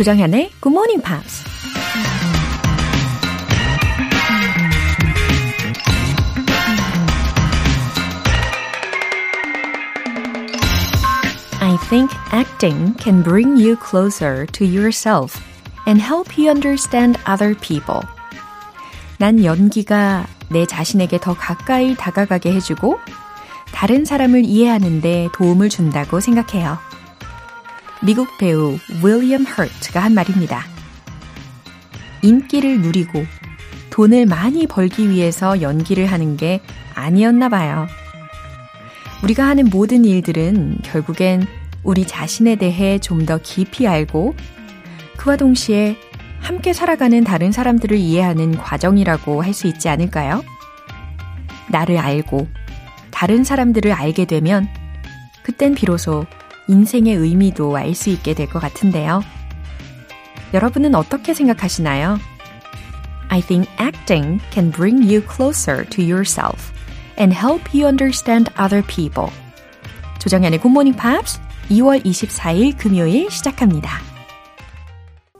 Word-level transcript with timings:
조정현의 0.00 0.50
Good 0.62 0.74
Morning 0.74 1.02
Pops. 1.02 1.44
I 11.60 11.76
think 11.90 12.10
acting 12.32 12.94
can 12.96 13.22
bring 13.22 13.58
you 13.58 13.76
closer 13.76 14.46
to 14.46 14.64
yourself 14.64 15.38
and 15.86 16.00
help 16.00 16.38
you 16.38 16.48
understand 16.48 17.20
other 17.28 17.54
people. 17.60 18.00
난 19.18 19.44
연기가 19.44 20.26
내 20.48 20.64
자신에게 20.64 21.18
더 21.20 21.34
가까이 21.34 21.94
다가가게 21.94 22.54
해주고 22.54 22.98
다른 23.74 24.06
사람을 24.06 24.46
이해하는데 24.46 25.28
도움을 25.34 25.68
준다고 25.68 26.20
생각해요. 26.20 26.89
미국 28.02 28.38
배우 28.38 28.78
윌리엄 29.04 29.44
허트가 29.44 30.00
한 30.00 30.14
말입니다. 30.14 30.64
인기를 32.22 32.80
누리고 32.80 33.24
돈을 33.90 34.26
많이 34.26 34.66
벌기 34.66 35.10
위해서 35.10 35.60
연기를 35.60 36.06
하는 36.06 36.36
게 36.36 36.60
아니었나 36.94 37.48
봐요. 37.48 37.86
우리가 39.22 39.46
하는 39.46 39.66
모든 39.66 40.04
일들은 40.04 40.78
결국엔 40.82 41.46
우리 41.82 42.06
자신에 42.06 42.56
대해 42.56 42.98
좀 42.98 43.26
더 43.26 43.38
깊이 43.38 43.86
알고 43.86 44.34
그와 45.16 45.36
동시에 45.36 45.96
함께 46.40 46.72
살아가는 46.72 47.22
다른 47.22 47.52
사람들을 47.52 47.96
이해하는 47.98 48.56
과정이라고 48.56 49.42
할 49.42 49.52
수 49.52 49.66
있지 49.66 49.90
않을까요? 49.90 50.42
나를 51.68 51.98
알고 51.98 52.48
다른 53.10 53.44
사람들을 53.44 53.92
알게 53.92 54.24
되면 54.24 54.68
그땐 55.42 55.74
비로소 55.74 56.24
인생의 56.70 57.16
의미도 57.16 57.76
알 57.76 57.94
수 57.94 58.10
있게 58.10 58.34
될 58.34 58.46
것 58.48 58.60
같은데요. 58.60 59.22
여러분은 60.54 60.94
어떻게 60.94 61.34
생각하시나요? 61.34 62.18
I 63.28 63.40
think 63.42 63.70
acting 63.80 64.40
can 64.52 64.70
bring 64.70 65.02
you 65.02 65.22
closer 65.26 65.84
to 65.90 66.02
yourself 66.04 66.72
and 67.18 67.34
help 67.36 67.62
you 67.74 67.86
understand 67.86 68.52
other 68.58 68.84
people. 68.86 69.30
Good 70.58 70.68
Morning 70.68 70.96
Pops 70.96 71.40
2월 71.70 72.04
24일 72.04 72.76
금요일 72.76 73.30
시작합니다. 73.30 73.90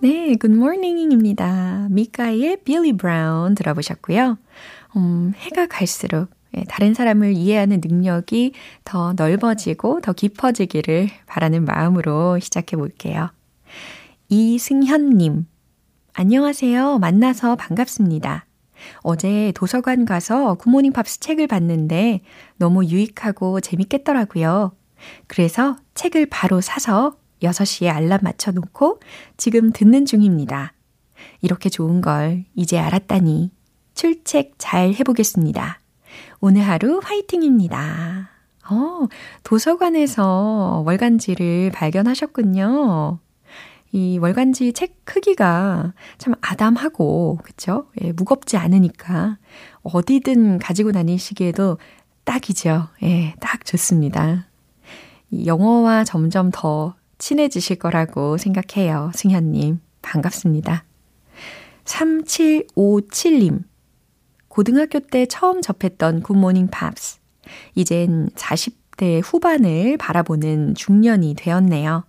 네, 0.01 0.37
Good 0.37 0.55
Morning입니다. 0.55 1.89
미카의 1.91 2.59
Billy 2.65 2.93
Brown 2.93 3.55
들어보셨고요. 3.55 4.39
음, 4.97 5.33
해가 5.37 5.67
갈수록 5.67 6.29
예, 6.31 6.40
다른 6.69 6.95
사람을 6.95 7.35
이해하는 7.35 7.81
능력이 7.85 8.53
더 8.85 9.13
넓어지고 9.15 10.01
더 10.01 10.13
깊어지기를 10.13 11.09
바라는 11.27 11.65
마음으로 11.65 12.39
시작해 12.41 12.77
볼게요. 12.77 13.31
이승현님, 14.29 15.47
안녕하세요. 16.15 16.99
만나서 16.99 17.57
반갑습니다. 17.57 18.47
어제 19.03 19.53
도서관 19.55 20.05
가서 20.05 20.55
굿모닝 20.55 20.93
팝스 20.93 21.21
책을 21.21 21.47
봤는데 21.47 22.23
너무 22.57 22.85
유익하고 22.85 23.61
재밌겠더라고요. 23.61 24.73
그래서 25.27 25.77
책을 25.95 26.27
바로 26.27 26.61
사서 26.61 27.17
6시에 27.43 27.89
알람 27.89 28.21
맞춰 28.23 28.51
놓고 28.53 29.01
지금 29.37 29.73
듣는 29.73 30.05
중입니다. 30.05 30.75
이렇게 31.43 31.69
좋은 31.69 32.01
걸 32.01 32.45
이제 32.55 32.79
알았다니 32.79 33.51
출첵 33.95 34.55
잘 34.59 34.95
해보겠습니다. 34.95 35.81
오늘 36.41 36.63
하루 36.63 37.01
화이팅입니다. 37.03 38.31
어, 38.71 39.09
도서관에서 39.43 40.83
월간지를 40.87 41.71
발견하셨군요. 41.73 43.19
이 43.93 44.19
월간지 44.19 44.73
책 44.73 45.05
크기가 45.05 45.93
참 46.19 46.35
아담하고, 46.41 47.39
그쵸? 47.43 47.87
예, 48.01 48.13
무겁지 48.13 48.57
않으니까 48.57 49.39
어디든 49.83 50.59
가지고 50.59 50.93
다니시기에도 50.93 51.79
딱이죠. 52.25 52.89
예, 53.03 53.35
딱 53.41 53.65
좋습니다. 53.65 54.47
이 55.31 55.47
영어와 55.47 56.05
점점 56.05 56.51
더 56.53 56.95
친해지실 57.19 57.77
거라고 57.79 58.37
생각해요. 58.37 59.11
승현님. 59.15 59.81
반갑습니다. 60.03 60.85
3757님. 61.85 63.65
고등학교 64.51 64.99
때 64.99 65.27
처음 65.27 65.63
접했던 65.63 66.23
굿모닝 66.23 66.69
팝스. 66.73 67.21
이젠 67.77 68.29
40대 68.35 69.23
후반을 69.25 69.97
바라보는 69.97 70.75
중년이 70.75 71.35
되었네요. 71.37 72.05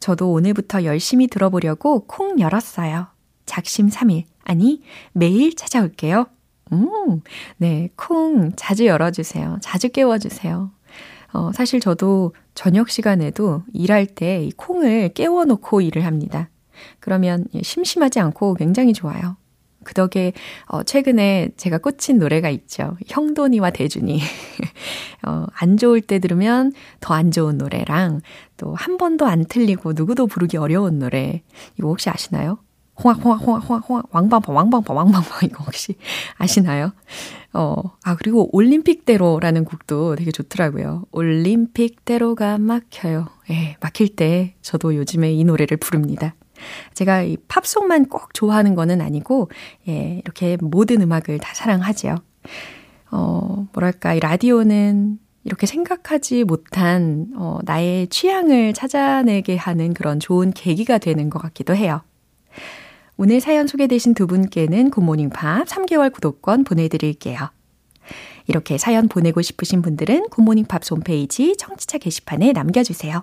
저도 0.00 0.32
오늘부터 0.32 0.84
열심히 0.84 1.26
들어보려고 1.26 2.06
콩 2.06 2.40
열었어요. 2.40 3.08
작심 3.44 3.90
3일. 3.90 4.24
아니, 4.44 4.82
매일 5.12 5.54
찾아올게요. 5.54 6.26
음, 6.72 7.20
네, 7.58 7.90
콩 7.96 8.52
자주 8.56 8.86
열어주세요. 8.86 9.58
자주 9.60 9.90
깨워주세요. 9.90 10.70
어, 11.34 11.52
사실 11.52 11.80
저도 11.80 12.34
저녁 12.54 12.88
시간에도 12.88 13.62
일할 13.74 14.06
때이 14.06 14.52
콩을 14.52 15.10
깨워놓고 15.10 15.82
일을 15.82 16.06
합니다. 16.06 16.48
그러면 16.98 17.44
심심하지 17.62 18.20
않고 18.20 18.54
굉장히 18.54 18.94
좋아요. 18.94 19.36
그 19.88 19.94
덕에 19.94 20.34
어, 20.66 20.82
최근에 20.82 21.48
제가 21.56 21.78
꽂힌 21.78 22.18
노래가 22.18 22.50
있죠. 22.50 22.98
형돈이와 23.06 23.70
대준이. 23.70 24.20
어, 25.26 25.46
안 25.54 25.78
좋을 25.78 26.02
때 26.02 26.18
들으면 26.18 26.72
더 27.00 27.14
안 27.14 27.30
좋은 27.30 27.56
노래랑 27.56 28.20
또 28.58 28.74
한 28.74 28.98
번도 28.98 29.24
안 29.26 29.46
틀리고 29.46 29.94
누구도 29.94 30.26
부르기 30.26 30.58
어려운 30.58 30.98
노래. 30.98 31.42
이거 31.78 31.88
혹시 31.88 32.10
아시나요? 32.10 32.58
홍학, 33.02 33.24
홍학, 33.24 33.40
홍학, 33.46 33.64
홍학, 33.70 33.88
홍학, 33.88 34.04
왕방파, 34.10 34.52
왕방파, 34.52 34.92
왕방파, 34.92 35.38
이거 35.46 35.64
혹시 35.64 35.94
아시나요? 36.36 36.92
어, 37.54 37.76
아, 38.04 38.14
그리고 38.16 38.54
올림픽대로라는 38.54 39.64
곡도 39.64 40.16
되게 40.16 40.30
좋더라고요. 40.32 41.04
올림픽대로가 41.12 42.58
막혀요. 42.58 43.28
예, 43.50 43.76
막힐 43.80 44.14
때 44.16 44.54
저도 44.60 44.96
요즘에 44.96 45.32
이 45.32 45.44
노래를 45.44 45.78
부릅니다. 45.78 46.34
제가 46.94 47.22
이 47.22 47.36
팝송만 47.48 48.06
꼭 48.06 48.34
좋아하는 48.34 48.74
거는 48.74 49.00
아니고, 49.00 49.50
예, 49.88 50.20
이렇게 50.24 50.56
모든 50.60 51.00
음악을 51.00 51.38
다 51.38 51.54
사랑하지요. 51.54 52.16
어, 53.10 53.66
뭐랄까, 53.72 54.14
이 54.14 54.20
라디오는 54.20 55.18
이렇게 55.44 55.66
생각하지 55.66 56.44
못한, 56.44 57.28
어, 57.36 57.58
나의 57.64 58.08
취향을 58.08 58.74
찾아내게 58.74 59.56
하는 59.56 59.94
그런 59.94 60.20
좋은 60.20 60.52
계기가 60.52 60.98
되는 60.98 61.30
것 61.30 61.40
같기도 61.40 61.74
해요. 61.74 62.02
오늘 63.16 63.40
사연 63.40 63.66
소개되신 63.66 64.14
두 64.14 64.26
분께는 64.26 64.90
굿모닝 64.90 65.30
팝 65.30 65.66
3개월 65.66 66.12
구독권 66.12 66.64
보내드릴게요. 66.64 67.50
이렇게 68.46 68.78
사연 68.78 69.08
보내고 69.08 69.42
싶으신 69.42 69.82
분들은 69.82 70.28
굿모닝 70.30 70.66
팝 70.66 70.88
홈페이지 70.90 71.56
청취자 71.56 71.98
게시판에 71.98 72.52
남겨주세요. 72.52 73.22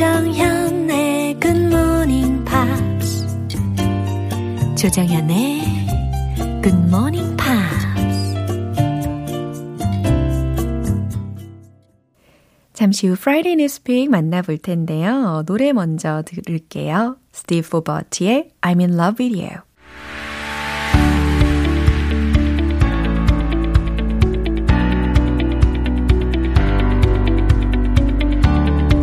조정현의 0.00 1.38
굿모닝 1.40 2.42
팝스 2.46 3.26
조정현의 4.74 5.60
굿모닝 6.62 7.36
팝스 7.36 7.86
잠시 12.72 13.08
후 13.08 13.12
Friday 13.12 13.52
Newspeak 13.52 14.08
만나볼 14.08 14.56
텐데요. 14.56 15.42
노래 15.44 15.74
먼저 15.74 16.22
들을게요. 16.24 17.18
Steve 17.34 17.66
Fobert의 17.66 18.52
I'm 18.62 18.80
in 18.80 18.94
love 18.94 19.22
with 19.22 19.38
you. 19.38 19.69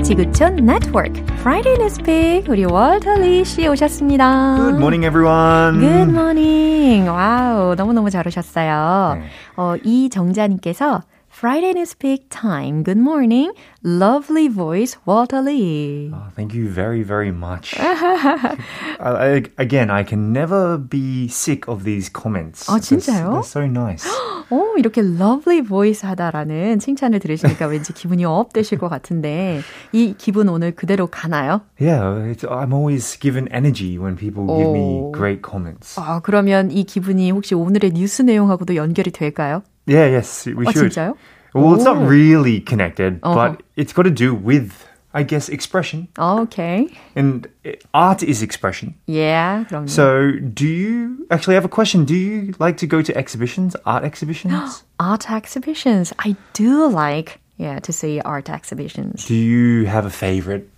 지구촌 0.07 0.55
네트워크 0.55 1.19
Friday 1.39 1.75
Newspeak 1.75 2.49
우리 2.49 2.63
월터리 2.63 3.43
씨 3.43 3.67
오셨습니다. 3.67 4.55
Good 4.55 4.75
morning, 4.77 5.05
everyone. 5.05 5.81
Good 5.81 6.09
morning. 6.09 7.09
와우, 7.09 7.75
너무너무 7.75 8.09
잘 8.09 8.25
오셨어요. 8.25 9.17
네. 9.19 9.27
어, 9.57 9.75
이정자님께서 9.83 11.01
Friday 11.36 11.72
Newspeak 11.72 12.24
Time. 12.28 12.82
Good 12.82 12.98
morning. 12.98 13.52
Lovely 13.82 14.48
voice, 14.48 14.98
Walter 15.06 15.40
Lee. 15.40 16.10
Oh, 16.12 16.28
thank 16.36 16.52
you 16.52 16.68
very, 16.68 17.02
very 17.02 17.32
much. 17.32 17.74
I, 17.80 18.56
I, 19.00 19.42
again, 19.56 19.90
I 19.90 20.04
can 20.04 20.32
never 20.32 20.76
be 20.76 21.28
sick 21.28 21.66
of 21.68 21.84
these 21.84 22.10
comments. 22.12 22.68
아, 22.68 22.78
진짜요? 22.78 23.30
They're 23.30 23.42
so 23.42 23.66
nice. 23.66 24.06
오, 24.50 24.76
이렇게 24.76 25.00
lovely 25.00 25.62
voice 25.62 26.06
하다라는 26.06 26.78
칭찬을 26.78 27.18
들으시니까 27.18 27.66
왠지 27.66 27.94
기분이 27.94 28.26
업 28.26 28.52
되실 28.52 28.76
것 28.78 28.90
같은데, 28.90 29.62
이 29.92 30.14
기분 30.18 30.50
오늘 30.50 30.72
그대로 30.72 31.06
가나요? 31.06 31.62
Yeah, 31.80 32.30
it's, 32.30 32.44
I'm 32.44 32.74
always 32.74 33.18
given 33.18 33.48
energy 33.50 33.98
when 33.98 34.16
people 34.16 34.46
give 34.46 34.70
me 34.70 35.00
오. 35.00 35.12
great 35.12 35.40
comments. 35.42 35.98
아, 35.98 36.20
그러면 36.20 36.70
이 36.70 36.84
기분이 36.84 37.30
혹시 37.30 37.54
오늘의 37.54 37.92
뉴스 37.94 38.20
내용하고도 38.20 38.76
연결이 38.76 39.10
될까요? 39.10 39.62
Yeah, 39.86 40.06
yes, 40.06 40.46
we 40.46 40.64
아, 40.66 40.72
should. 40.72 40.92
진짜요? 40.92 41.16
Well, 41.54 41.74
it's 41.74 41.84
not 41.84 41.98
오. 41.98 42.06
really 42.08 42.60
connected, 42.60 43.20
Uh-huh. 43.22 43.34
but 43.34 43.62
it's 43.76 43.92
got 43.92 44.04
to 44.04 44.10
do 44.10 44.32
with, 44.34 44.72
I 45.12 45.22
guess, 45.22 45.50
expression. 45.50 46.08
아, 46.16 46.40
오케이. 46.40 46.88
And 47.14 47.46
uh, 47.66 47.72
art 47.92 48.22
is 48.22 48.42
expression. 48.42 48.94
Yeah, 49.06 49.64
그럼요. 49.68 49.90
So, 49.90 50.32
do 50.54 50.66
you 50.66 51.26
actually 51.30 51.54
I 51.54 51.58
have 51.60 51.66
a 51.66 51.68
question? 51.68 52.04
Do 52.06 52.14
you 52.14 52.54
like 52.58 52.78
to 52.78 52.86
go 52.86 53.02
to 53.02 53.12
exhibitions, 53.16 53.76
art 53.84 54.02
exhibitions? 54.04 54.84
art 54.98 55.30
exhibitions. 55.30 56.14
I 56.20 56.36
do 56.54 56.88
like, 56.88 57.38
yeah, 57.58 57.78
to 57.80 57.92
see 57.92 58.20
art 58.24 58.48
exhibitions. 58.48 59.26
do 59.26 59.34
you 59.34 59.84
have 59.86 60.06
a 60.06 60.10
favorite 60.10 60.70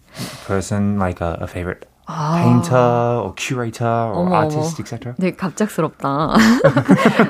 person, 0.45 0.99
like 0.99 1.21
a, 1.21 1.39
a 1.41 1.47
favorite 1.47 1.87
painter 2.10 3.22
or 3.24 3.34
curator 3.36 3.86
or 3.86 4.26
어머, 4.28 4.36
artist, 4.36 4.82
etc.? 4.82 5.14
네, 5.18 5.32
갑작스럽다. 5.36 6.34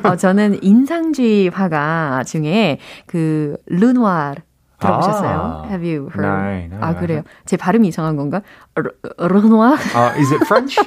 어, 0.03 0.15
저는 0.15 0.59
인상주의 0.63 1.49
화가 1.49 2.23
중에 2.25 2.79
그 3.05 3.57
르누아르 3.67 4.41
들어보셨어요? 4.79 5.29
아, 5.29 5.67
Have 5.67 5.83
you 5.83 6.09
heard? 6.15 6.21
no, 6.23 6.77
no, 6.77 6.85
아, 6.85 6.95
그래요. 6.95 7.23
제 7.45 7.57
발음이 7.57 7.89
이상한 7.89 8.15
건가? 8.15 8.41
르, 8.75 8.89
르누아르? 9.17 9.75
Uh, 9.93 10.13
is 10.17 10.31
it 10.31 10.45
French? 10.45 10.77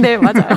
네, 0.00 0.16
맞아요. 0.16 0.56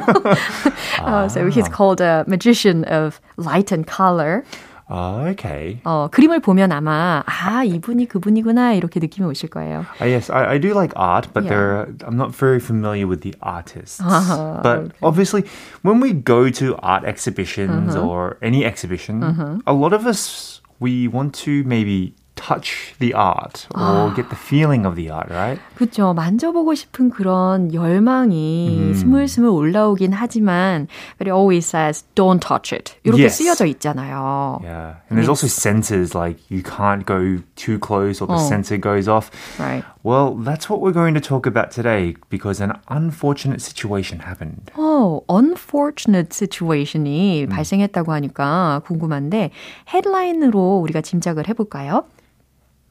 uh, 1.03 1.27
so 1.27 1.47
he's 1.49 1.67
called 1.67 1.99
a 1.99 2.23
magician 2.27 2.83
of 2.85 3.19
light 3.37 3.71
and 3.71 3.87
color. 3.87 4.43
oh, 4.90 5.22
okay. 5.30 5.80
어, 5.84 6.08
그림을 6.10 6.40
보면 6.40 6.72
아마 6.72 7.22
아, 7.26 7.62
이분이 7.64 8.06
그분이구나 8.08 8.72
이렇게 8.74 8.98
느낌이 9.00 9.26
오실 9.28 9.48
거예요. 9.50 9.86
Uh, 10.00 10.06
yes, 10.06 10.30
I, 10.30 10.54
I 10.54 10.58
do 10.58 10.74
like 10.74 10.92
art, 10.96 11.28
but 11.32 11.44
Yeah. 11.44 11.50
there 11.50 11.86
I'm 12.06 12.16
not 12.16 12.34
very 12.34 12.58
familiar 12.58 13.06
with 13.06 13.20
the 13.22 13.34
artists. 13.40 14.00
Ah, 14.02 14.60
but 14.62 14.92
obviously, 15.02 15.44
when 15.82 16.00
we 16.00 16.12
go 16.12 16.50
to 16.50 16.74
art 16.82 17.04
exhibitions 17.04 17.94
Uh-huh. 17.94 18.06
or 18.06 18.36
any 18.42 18.64
exhibition, 18.64 19.22
a 19.66 19.72
lot 19.72 19.92
of 19.92 20.06
us 20.06 20.60
we 20.80 21.06
want 21.06 21.34
to 21.46 21.62
maybe 21.64 22.14
touch 22.36 22.94
the 23.00 23.12
art 23.12 23.68
or 23.74 24.10
get 24.16 24.30
the 24.30 24.36
feeling 24.36 24.86
of 24.86 24.96
the 24.96 25.10
art, 25.10 25.28
right? 25.28 25.60
그렇죠. 25.76 26.14
만져보고 26.14 26.74
싶은 26.74 27.10
그런 27.10 27.74
열망이 27.74 28.94
스물스물 28.94 29.50
올라오긴 29.50 30.14
하지만 30.14 30.88
but 31.18 31.28
it 31.28 31.34
always 31.34 31.66
says 31.68 32.02
don't 32.14 32.40
touch 32.40 32.72
it. 32.72 32.94
이렇게 33.04 33.24
Yes. 33.24 33.36
쓰여져 33.36 33.66
있잖아요. 33.76 34.58
Yeah, 34.64 34.94
and 35.10 35.18
there's 35.20 35.28
also 35.28 35.46
sensors 35.46 36.14
like 36.14 36.40
you 36.48 36.62
can't 36.62 37.04
go 37.04 37.42
too 37.56 37.78
close 37.78 38.22
or 38.22 38.26
the 38.26 38.40
Oh. 38.40 38.48
sensor 38.48 38.78
goes 38.80 39.06
off. 39.06 39.28
Right. 39.60 39.84
Well, 40.02 40.32
that's 40.40 40.70
what 40.70 40.80
we're 40.80 40.96
going 40.96 41.12
to 41.12 41.20
talk 41.20 41.44
about 41.44 41.70
today 41.70 42.16
because 42.30 42.62
an 42.64 42.72
unfortunate 42.88 43.60
situation 43.60 44.20
happened. 44.24 44.72
어, 44.80 45.20
unfortunate 45.28 46.32
situation이 46.32 47.48
발생했다고 47.50 48.12
하니까 48.12 48.80
궁금한데 48.86 49.50
헤드라인으로 49.92 50.80
우리가 50.80 51.02
짐작을 51.02 51.46
해볼까요? 51.48 52.04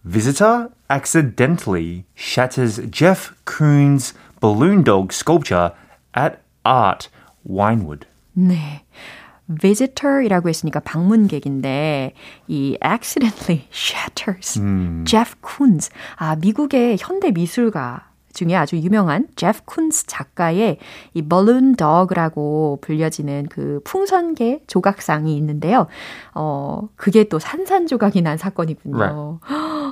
Visitor 0.04 0.70
accidentally 0.90 2.06
shatters 2.16 2.80
Jeff 2.90 3.34
Koons 3.46 4.14
balloon 4.40 4.84
dog 4.84 5.12
sculpture 5.12 5.74
at 6.14 6.42
Art 6.66 7.10
Winewood. 7.48 8.06
네. 8.34 8.84
visitor이라고 9.50 10.48
했으니까 10.48 10.80
방문객인데 10.80 12.14
이 12.48 12.78
accidentally 12.86 13.68
shatters 13.72 14.62
Jeff 15.06 15.36
Koons 15.42 15.90
아 16.18 16.36
미국의 16.36 16.98
현대 17.00 17.32
미술가 17.32 18.10
중에 18.35 18.55
아주 18.55 18.77
유명한 18.77 19.27
제프 19.37 19.63
쿤스 19.63 20.05
작가의 20.07 20.79
이 21.15 21.23
balloon 21.23 21.77
dog라고 21.77 22.79
불려지는 22.81 23.47
그 23.51 23.81
풍선개 23.85 24.61
조각상이 24.67 25.37
있는데요. 25.37 25.87
어, 26.35 26.89
그게 26.97 27.25
또 27.25 27.39
산산조각이 27.39 28.23
난 28.23 28.37
사건이군요. 28.37 29.41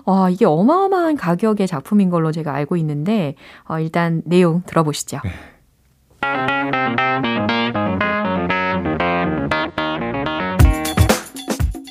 와, 0.05 0.31
이게 0.31 0.45
어마어마한 0.45 1.17
가격의 1.17 1.67
작품인 1.67 2.11
걸로 2.11 2.33
제가 2.33 2.53
알고 2.55 2.77
있는데 2.77 3.37
어, 3.69 3.79
일단 3.79 4.23
내용 4.25 4.63
들어보시죠. 4.67 5.21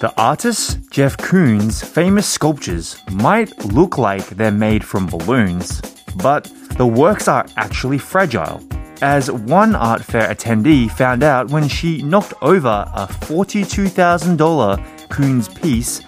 The 0.01 0.11
artist 0.17 0.89
Jeff 0.89 1.15
Koons' 1.17 1.83
famous 1.83 2.25
sculptures 2.25 2.97
might 3.11 3.53
look 3.71 3.99
like 3.99 4.25
they're 4.35 4.51
made 4.51 4.83
from 4.83 5.05
balloons, 5.05 5.79
but 6.16 6.50
the 6.76 6.86
works 6.86 7.28
are 7.28 7.46
actually 7.56 7.98
fragile. 7.98 8.60
As 9.02 9.30
one 9.30 9.74
art 9.74 10.02
fair 10.02 10.28
attendee 10.28 10.90
found 10.90 11.22
out 11.22 11.50
when 11.50 11.68
she 11.68 12.02
knocked 12.02 12.34
over 12.40 12.90
a 12.94 13.06
$42,000 13.06 14.78
Koons 15.08 15.48
piece, 15.60 16.00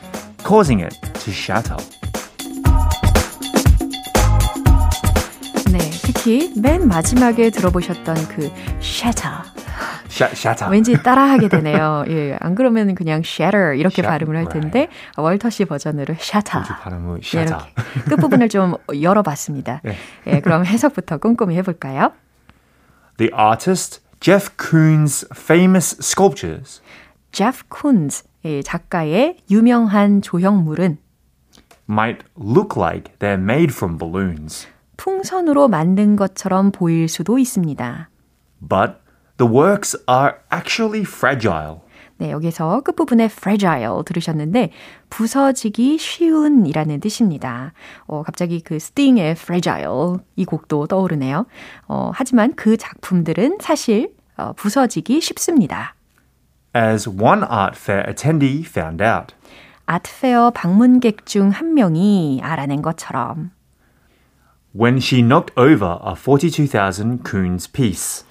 causing 0.43 0.81
it 0.81 0.95
to 1.21 1.31
shatter. 1.31 1.77
네, 5.71 5.79
특히 6.03 6.51
맨 6.57 6.89
마지막에 6.89 7.51
들어보셨던 7.51 8.29
그 8.29 8.51
shatter. 8.81 9.52
Shatter. 10.14 10.72
왠지 10.72 10.94
따라하게 11.02 11.50
되네요. 11.50 12.06
예, 12.08 12.38
안 12.40 12.54
그러면 12.54 12.94
그냥 12.94 13.22
shatter 13.26 13.76
이렇게 13.76 14.02
Shatter, 14.02 14.08
발음을 14.12 14.36
할 14.38 14.48
텐데 14.48 14.90
월터 15.18 15.50
씨 15.50 15.66
버전으로 15.66 16.14
shatter. 16.14 16.64
발음을 16.82 17.20
네, 17.20 17.28
shatter. 17.28 17.66
이렇게 17.76 18.10
끝부분을 18.10 18.50
좀 18.50 18.76
열어봤습니다. 19.02 19.82
네. 19.84 19.96
예, 20.28 20.40
그럼 20.40 20.66
해석부터 20.66 21.18
꼼꼼히 21.18 21.56
해볼까요? 21.58 22.12
The 23.18 23.32
artist 23.38 24.02
Jeff 24.20 24.52
Koons' 24.58 25.28
famous 25.36 25.98
sculptures 26.00 26.82
제프 27.32 27.64
쿤즈 27.70 28.26
예, 28.46 28.62
작가의 28.62 29.38
유명한 29.50 30.22
조형물은 30.22 30.98
might 31.90 32.24
look 32.40 32.80
like 32.80 33.18
they're 33.20 33.42
made 33.42 33.74
from 33.74 33.98
balloons, 33.98 34.68
풍선으로 34.98 35.68
만든 35.68 36.16
것처럼 36.16 36.72
보일 36.72 37.10
수도 37.10 37.40
있습니다. 37.40 38.10
but 38.62 39.03
the 39.44 39.52
works 39.52 39.98
are 40.08 40.36
actually 40.52 41.02
fragile. 41.02 41.82
네, 42.18 42.32
여기서 42.32 42.82
끝부분에 42.82 43.26
fragile 43.26 44.04
들으셨는데 44.06 44.72
부서지기 45.10 45.98
쉬운이라는 45.98 47.00
뜻입니다. 47.02 47.74
어, 48.06 48.24
갑자기 48.24 48.62
그 48.62 48.80
스팅의 48.80 49.32
fragile 49.32 50.20
이 50.38 50.46
곡도 50.46 50.88
떠오르네요. 50.88 51.46
어, 51.88 52.12
하지만 52.14 52.54
그 52.56 52.78
작품들은 52.78 53.58
사실 53.60 54.14
어, 54.38 54.54
부서지기 54.54 55.20
쉽습니다. 55.20 55.96
As 56.76 57.10
one 57.10 57.44
art 57.44 57.78
fair 57.78 58.08
attendee 58.08 58.62
found 58.62 59.04
out. 59.04 59.36
아트페어 59.86 60.52
방문객 60.52 61.26
중 61.26 61.50
한 61.52 61.74
명이 61.74 62.40
알아낸 62.42 62.82
것처럼 62.82 63.52
when 64.74 64.98
she 64.98 65.22
knocked 65.22 65.52
over 65.58 66.00
a 66.02 66.16
42,000 66.16 67.24
Koons 67.24 67.68
piece. 67.68 68.24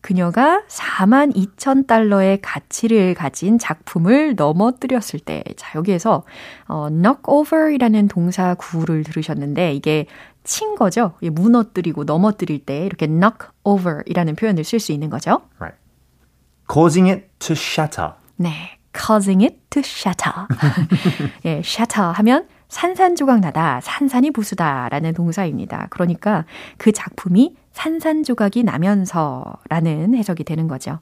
그녀가 0.00 0.62
4만 0.68 1.34
2천 1.34 1.86
달러의 1.86 2.40
가치를 2.40 3.14
가진 3.14 3.58
작품을 3.58 4.34
넘어뜨렸을 4.34 5.20
때, 5.20 5.44
자, 5.56 5.78
여기에서, 5.78 6.24
어, 6.68 6.88
knock 6.88 7.22
over이라는 7.26 8.08
동사 8.08 8.54
구를 8.54 9.04
들으셨는데, 9.04 9.74
이게 9.74 10.06
친 10.42 10.74
거죠? 10.74 11.12
무너뜨리고 11.20 12.04
넘어뜨릴 12.04 12.64
때, 12.64 12.86
이렇게 12.86 13.06
knock 13.06 13.48
over이라는 13.64 14.36
표현을 14.36 14.64
쓸 14.64 14.80
수 14.80 14.92
있는 14.92 15.10
거죠? 15.10 15.42
Right. 15.58 15.78
Causing 16.72 17.10
it 17.10 17.28
to 17.38 17.52
shatter. 17.52 18.12
네. 18.36 18.80
causing 18.96 19.44
it 19.44 19.56
to 19.70 19.80
shatter. 19.80 20.46
예, 21.44 21.58
shatter 21.64 22.12
하면 22.12 22.48
산산조각 22.68 23.40
나다, 23.40 23.80
산산이 23.82 24.30
부수다 24.30 24.88
라는 24.90 25.12
동사입니다. 25.12 25.88
그러니까 25.90 26.44
그 26.78 26.92
작품이 26.92 27.56
산산조각이 27.72 28.64
나면서라는 28.64 30.14
해석이 30.14 30.44
되는 30.44 30.68
거죠. 30.68 30.98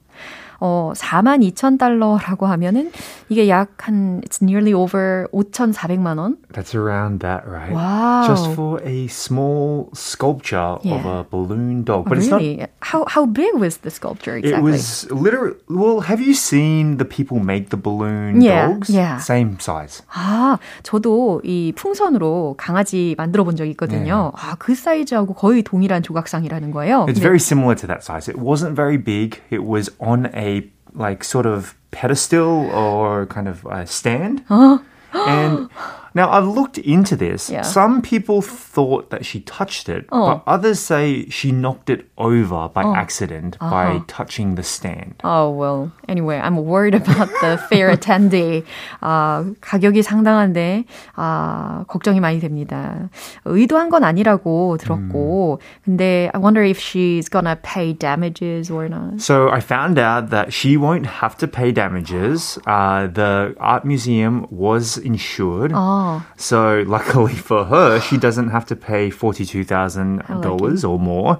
어, 0.59 0.91
4만 0.95 1.41
2천 1.43 1.77
달러라고 1.77 2.45
하면은 2.47 2.91
이게 3.29 3.47
약한 3.49 4.21
it's 4.25 4.41
nearly 4.41 4.73
over 4.73 5.27
5,400만 5.31 6.17
원. 6.17 6.37
That's 6.51 6.75
around 6.75 7.19
that, 7.21 7.47
right? 7.47 7.71
Wow. 7.73 8.25
Just 8.27 8.51
for 8.55 8.81
a 8.83 9.07
small 9.07 9.89
sculpture 9.93 10.77
Yeah. 10.83 10.99
of 10.99 11.05
a 11.05 11.23
balloon 11.29 11.83
dog. 11.85 12.05
Oh, 12.05 12.09
But 12.09 12.17
it's 12.19 12.31
really? 12.31 12.65
How 12.81 13.05
how 13.07 13.25
big 13.25 13.53
was 13.55 13.77
the 13.85 13.91
sculpture 13.91 14.35
not. 14.35 14.43
exactly? 14.43 14.59
It 14.59 14.63
was 14.63 15.07
literally. 15.11 15.55
Well, 15.69 16.01
have 16.09 16.19
you 16.19 16.33
seen 16.33 16.97
the 16.97 17.05
people 17.05 17.39
make 17.39 17.69
the 17.69 17.77
balloon 17.77 18.41
Yeah, 18.41 18.73
dogs? 18.73 18.89
yeah. 18.89 19.19
Same 19.21 19.57
size. 19.61 20.01
아, 20.11 20.57
저도 20.83 21.41
이 21.45 21.71
풍선으로 21.75 22.55
강아지 22.57 23.15
만들어 23.17 23.43
본 23.45 23.55
적이 23.55 23.71
있거든요. 23.71 24.31
아, 24.35 24.55
그 24.57 24.73
사이즈하고 24.75 25.33
거의 25.35 25.61
동일한 25.63 26.01
조각상이라는 26.03 26.71
거예요. 26.71 27.05
It's 27.05 27.15
근데- 27.15 27.21
very 27.21 27.39
similar 27.39 27.75
to 27.75 27.85
that 27.87 28.01
size. 28.03 28.27
It 28.27 28.41
wasn't 28.41 28.75
very 28.75 28.97
big. 28.97 29.39
It 29.51 29.61
was 29.63 29.91
on 30.01 30.25
a 30.33 30.48
like 30.93 31.23
sort 31.23 31.45
of 31.45 31.75
pedestal 31.91 32.69
or 32.71 33.25
kind 33.25 33.47
of 33.47 33.65
a 33.65 33.85
stand. 33.85 34.43
and 34.49 35.69
now 36.14 36.30
I've 36.30 36.46
looked 36.46 36.78
into 36.78 37.16
this. 37.16 37.50
Yeah. 37.50 37.62
Some 37.62 38.00
people 38.00 38.40
thought 38.40 39.10
that 39.10 39.26
she 39.26 39.40
touched 39.40 39.88
it, 39.88 40.06
but 40.08 40.42
others 40.46 40.78
say 40.78 41.26
she 41.28 41.50
knocked 41.50 41.90
it 41.90 42.06
over 42.16 42.68
by 42.68 42.84
accident 42.84 43.58
by 43.58 44.00
touching 44.06 44.54
the 44.54 44.62
stand. 44.62 45.16
Oh, 45.24 45.50
well, 45.50 45.90
anyway, 46.08 46.38
I'm 46.38 46.56
worried 46.56 46.94
about 46.94 47.30
the 47.40 47.58
fair 47.68 47.90
attendee. 47.90 48.62
아, 49.02 49.44
가격이 49.60 50.02
상당한데, 50.04 50.84
아, 51.16 51.84
걱정이 51.88 52.20
많이 52.20 52.38
됩니다. 52.38 53.10
의도한 53.44 53.90
건 53.90 54.04
아니라고 54.04 54.76
들었고, 54.78 55.58
근데 55.84 56.30
I 56.32 56.40
wonder 56.40 56.62
if 56.62 56.78
she's 56.78 57.28
gonna 57.28 57.56
pay 57.56 57.92
damages 57.92 58.70
or 58.70 58.88
not. 58.88 59.20
So 59.20 59.48
I 59.50 59.58
found 59.58 59.98
out 59.98 60.30
that 60.30 60.52
she 60.52 60.76
won't 60.76 61.06
have 61.06 61.36
to 61.38 61.48
pay 61.48 61.72
damages. 61.72 62.56
Uh, 62.68 63.08
the 63.08 63.56
art 63.58 63.84
museum 63.84 64.46
was 64.50 64.96
insured. 64.96 65.72
아, 65.98 66.22
So 66.36 66.84
luckily 66.86 67.34
for 67.34 67.64
her, 67.66 68.00
she 68.00 68.16
doesn't 68.16 68.50
have 68.50 68.64
to 68.66 68.76
pay 68.76 69.10
forty-two 69.10 69.64
thousand 69.64 70.22
dollars 70.42 70.84
or 70.84 70.98
more. 70.98 71.38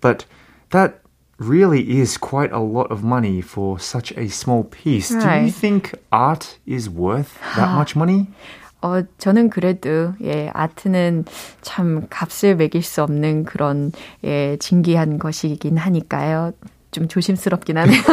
But 0.00 0.24
that 0.70 1.00
really 1.38 1.98
is 2.00 2.16
quite 2.16 2.52
a 2.52 2.60
lot 2.60 2.90
of 2.92 3.02
money 3.02 3.40
for 3.40 3.78
such 3.80 4.12
a 4.16 4.28
small 4.28 4.64
piece. 4.64 5.08
Do 5.10 5.16
you 5.16 5.50
Right. 5.50 5.52
think 5.54 5.94
art 6.12 6.58
is 6.66 6.88
worth 6.88 7.34
that 7.56 7.74
much 7.74 7.96
money? 7.96 8.28
어, 8.82 9.02
저는 9.16 9.48
그래도, 9.48 10.12
예, 10.22 10.50
아트는 10.52 11.24
참 11.62 12.06
값을 12.10 12.54
매길 12.56 12.82
수 12.82 13.02
없는 13.02 13.44
그런, 13.46 13.92
예, 14.24 14.58
진기한 14.60 15.18
것이긴 15.18 15.78
하니까요. 15.78 16.52
좀 16.90 17.08
조심스럽긴 17.08 17.76
하네요. 17.78 18.00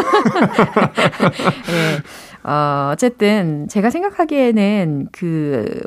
예. 1.69 2.01
어, 2.43 2.89
어쨌든, 2.93 3.67
제가 3.67 3.89
생각하기에는 3.91 5.09
그, 5.11 5.81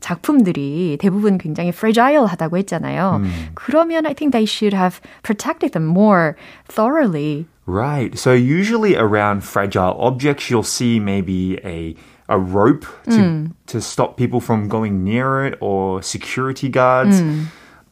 작품들이 0.00 0.98
대부분 1.00 1.38
굉장히 1.38 1.70
fragile 1.70 2.26
하다고 2.26 2.58
했잖아요. 2.58 3.22
그러면 3.54 4.06
I 4.06 4.14
think 4.14 4.30
they 4.30 4.44
should 4.44 4.74
have 4.76 5.00
protected 5.22 5.72
them 5.72 5.86
more 5.86 6.36
thoroughly. 6.68 7.46
Right. 7.66 8.16
So 8.16 8.32
usually 8.32 8.94
around 8.94 9.42
fragile 9.42 9.96
objects, 9.98 10.50
you'll 10.50 10.62
see 10.62 11.00
maybe 11.00 11.58
a 11.64 11.96
a 12.28 12.38
rope 12.38 12.86
to 13.10 13.48
to 13.66 13.80
stop 13.80 14.16
people 14.16 14.40
from 14.40 14.68
going 14.68 15.02
near 15.02 15.46
it 15.46 15.58
or 15.60 16.02
security 16.02 16.68
guards. 16.68 17.20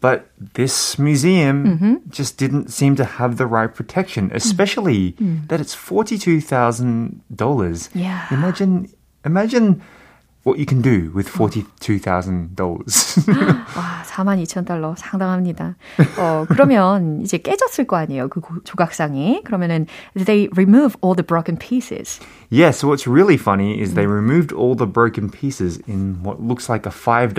But 0.01 0.29
this 0.53 0.99
museum 0.99 2.03
just 2.11 2.37
didn't 2.37 2.69
seem 2.69 2.95
to 2.97 3.05
have 3.05 3.39
the 3.39 3.47
right 3.47 3.73
protection, 3.73 4.31
especially 4.35 5.17
that 5.49 5.61
it's 5.61 5.73
forty 5.73 6.19
two 6.19 6.43
thousand 6.43 7.23
dollars. 7.35 7.89
Yeah. 7.95 8.27
Imagine 8.31 8.91
imagine 9.25 9.81
what 10.45 10.59
you 10.59 10.67
can 10.67 10.83
do 10.83 11.11
with 11.15 11.27
forty 11.27 11.65
two 11.81 11.99
thousand 11.99 12.55
dollars. 12.55 13.17
와, 13.75 14.05
4만 14.05 14.45
2천 14.45 14.67
달러 14.67 14.95
상당합니다. 14.95 15.75
어, 16.19 16.45
그러면 16.51 17.23
이제 17.23 17.39
깨졌을 17.39 17.87
거 17.87 17.97
아니에요. 17.97 18.29
그 18.29 18.41
고- 18.41 18.61
조각상이. 18.63 19.43
그러면은 19.45 19.87
they 20.15 20.49
remove 20.55 20.97
all 21.03 21.15
the 21.17 21.25
broken 21.25 21.57
pieces. 21.57 22.21
Yeah, 22.51 22.73
so 22.73 22.89
what's 22.89 23.07
really 23.09 23.39
funny 23.39 23.81
is 23.81 23.95
they 23.95 24.07
removed 24.07 24.53
all 24.53 24.77
the 24.77 24.87
broken 24.87 25.31
pieces 25.31 25.81
in 25.89 26.23
what 26.23 26.43
looks 26.43 26.69
like 26.69 26.85
a 26.85 26.93
$5 26.93 27.33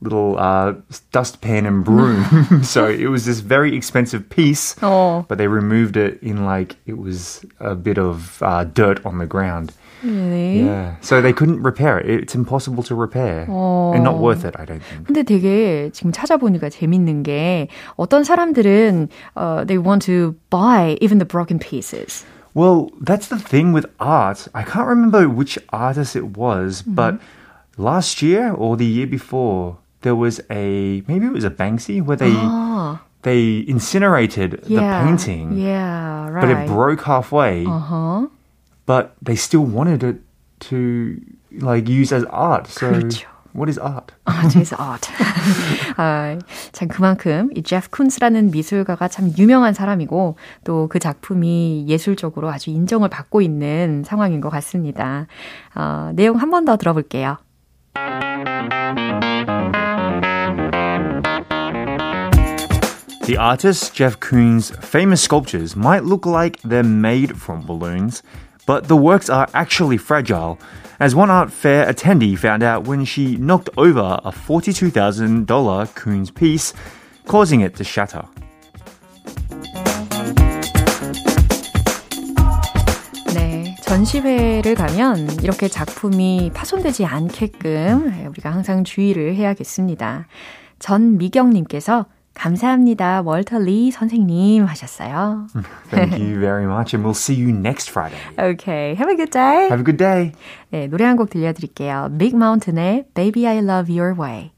little 0.00 0.38
uh, 0.38 0.74
dustpan 1.12 1.66
and 1.66 1.84
broom. 1.84 2.62
so 2.62 2.86
it 2.86 3.08
was 3.08 3.24
this 3.24 3.40
very 3.40 3.74
expensive 3.76 4.28
piece, 4.28 4.74
어. 4.76 5.26
but 5.28 5.38
they 5.38 5.48
removed 5.48 5.96
it 5.96 6.22
in 6.22 6.44
like 6.44 6.76
it 6.86 6.98
was 6.98 7.44
a 7.60 7.74
bit 7.74 7.98
of 7.98 8.42
uh, 8.42 8.64
dirt 8.64 9.04
on 9.06 9.18
the 9.18 9.26
ground. 9.26 9.72
Really? 10.02 10.60
Yeah. 10.60 10.96
So 11.00 11.22
they 11.22 11.32
couldn't 11.32 11.62
repair 11.62 11.98
it. 11.98 12.08
It's 12.08 12.34
impossible 12.34 12.82
to 12.84 12.94
repair. 12.94 13.46
And 13.48 14.04
not 14.04 14.18
worth 14.18 14.44
it, 14.44 14.54
I 14.58 14.64
don't 14.64 14.82
think. 14.82 15.06
근데 15.06 15.22
되게 15.22 15.90
지금 15.92 16.12
찾아보니까 16.12 16.68
재밌는 16.68 17.22
게 17.22 17.68
어떤 17.96 18.22
사람들은 18.22 19.08
uh, 19.36 19.64
they 19.64 19.78
want 19.78 20.04
to 20.06 20.36
buy 20.50 20.98
even 21.00 21.18
the 21.18 21.24
broken 21.24 21.58
pieces. 21.58 22.24
Well, 22.54 22.90
that's 23.00 23.28
the 23.28 23.38
thing 23.38 23.72
with 23.72 23.86
art. 24.00 24.48
I 24.54 24.62
can't 24.62 24.86
remember 24.86 25.28
which 25.28 25.58
artist 25.72 26.16
it 26.16 26.36
was, 26.38 26.82
but 26.86 27.18
last 27.76 28.22
year 28.22 28.52
or 28.52 28.76
the 28.78 28.86
year 28.86 29.06
before, 29.06 29.76
there 30.01 30.15
was 30.15 30.41
a 30.49 31.03
maybe 31.07 31.25
it 31.25 31.33
was 31.33 31.43
a 31.43 31.49
Banksy 31.51 32.01
where 32.01 32.17
they 32.17 32.31
아, 32.33 32.99
they 33.23 33.63
incinerated 33.67 34.61
the 34.63 34.73
yeah. 34.81 35.03
painting, 35.03 35.53
Yeah, 35.57 36.29
right. 36.29 36.41
but 36.41 36.49
it 36.49 36.67
broke 36.67 37.01
halfway. 37.03 37.65
Uh-huh. 37.65 38.27
But 38.85 39.13
they 39.21 39.35
still 39.35 39.63
wanted 39.63 40.03
it 40.03 40.21
to 40.71 41.17
like 41.59 41.87
use 41.87 42.11
as 42.11 42.25
art. 42.25 42.65
So 42.67 42.89
그렇죠. 42.91 43.27
what 43.53 43.69
is 43.69 43.77
art? 43.77 44.11
Art 44.25 44.55
is 44.57 44.73
art. 44.73 45.07
아, 45.97 46.39
참 46.71 46.87
그만큼 46.87 47.49
이 47.55 47.61
제프 47.61 47.89
쿤스라는 47.89 48.51
미술가가 48.51 49.07
참 49.07 49.31
유명한 49.37 49.73
사람이고 49.73 50.35
또 50.63 50.87
그 50.89 50.97
작품이 50.99 51.85
예술적으로 51.87 52.49
아주 52.49 52.71
인정을 52.71 53.09
받고 53.09 53.41
있는 53.41 54.03
상황인 54.05 54.41
것 54.41 54.49
같습니다. 54.49 55.27
어, 55.75 56.11
내용 56.15 56.37
한 56.37 56.49
번 56.49 56.65
더 56.65 56.75
들어볼게요. 56.77 57.37
The 63.24 63.36
artist 63.36 63.92
Jeff 63.92 64.20
Koons' 64.20 64.70
famous 64.84 65.20
sculptures 65.20 65.74
might 65.74 66.04
look 66.04 66.26
like 66.26 66.60
they're 66.62 66.84
made 66.84 67.36
from 67.36 67.66
balloons, 67.66 68.22
but 68.66 68.86
the 68.88 68.96
works 68.96 69.28
are 69.28 69.48
actually 69.52 69.96
fragile, 69.96 70.58
as 71.00 71.14
one 71.14 71.30
art 71.30 71.50
fair 71.50 71.86
attendee 71.86 72.38
found 72.38 72.62
out 72.62 72.86
when 72.86 73.04
she 73.04 73.36
knocked 73.36 73.68
over 73.76 74.18
a 74.24 74.30
$42,000 74.30 75.46
Koons 75.94 76.34
piece, 76.34 76.72
causing 77.26 77.60
it 77.62 77.74
to 77.76 77.84
shatter. 77.84 78.22
네, 83.34 83.74
전시회를 83.82 84.74
가면 84.74 85.40
이렇게 85.42 85.68
작품이 85.68 86.52
파손되지 86.54 87.04
않게끔 87.04 88.30
우리가 88.30 88.52
항상 88.52 88.84
주의를 88.84 89.34
해야겠습니다. 89.34 90.26
전미경님께서 90.78 92.06
감사합니다. 92.33 93.21
월터 93.23 93.59
리 93.59 93.91
선생님 93.91 94.65
하셨어요. 94.65 95.47
Thank 95.91 96.19
you 96.19 96.39
very 96.39 96.65
much, 96.65 96.95
and 96.95 97.05
we'll 97.05 97.15
see 97.15 97.35
you 97.35 97.49
next 97.51 97.89
Friday. 97.89 98.17
Okay, 98.39 98.95
have 98.95 99.09
a 99.11 99.15
good 99.15 99.31
day. 99.31 99.67
Have 99.69 99.81
a 99.81 99.83
good 99.83 99.97
day. 99.97 100.31
네, 100.71 100.87
노래 100.87 101.05
한 101.05 101.17
곡 101.17 101.29
들려드릴게요. 101.29 102.09
Big 102.17 102.35
Mountain의 102.35 103.05
Baby 103.13 103.45
I 103.45 103.57
Love 103.57 103.91
Your 103.91 104.19
Way. 104.19 104.51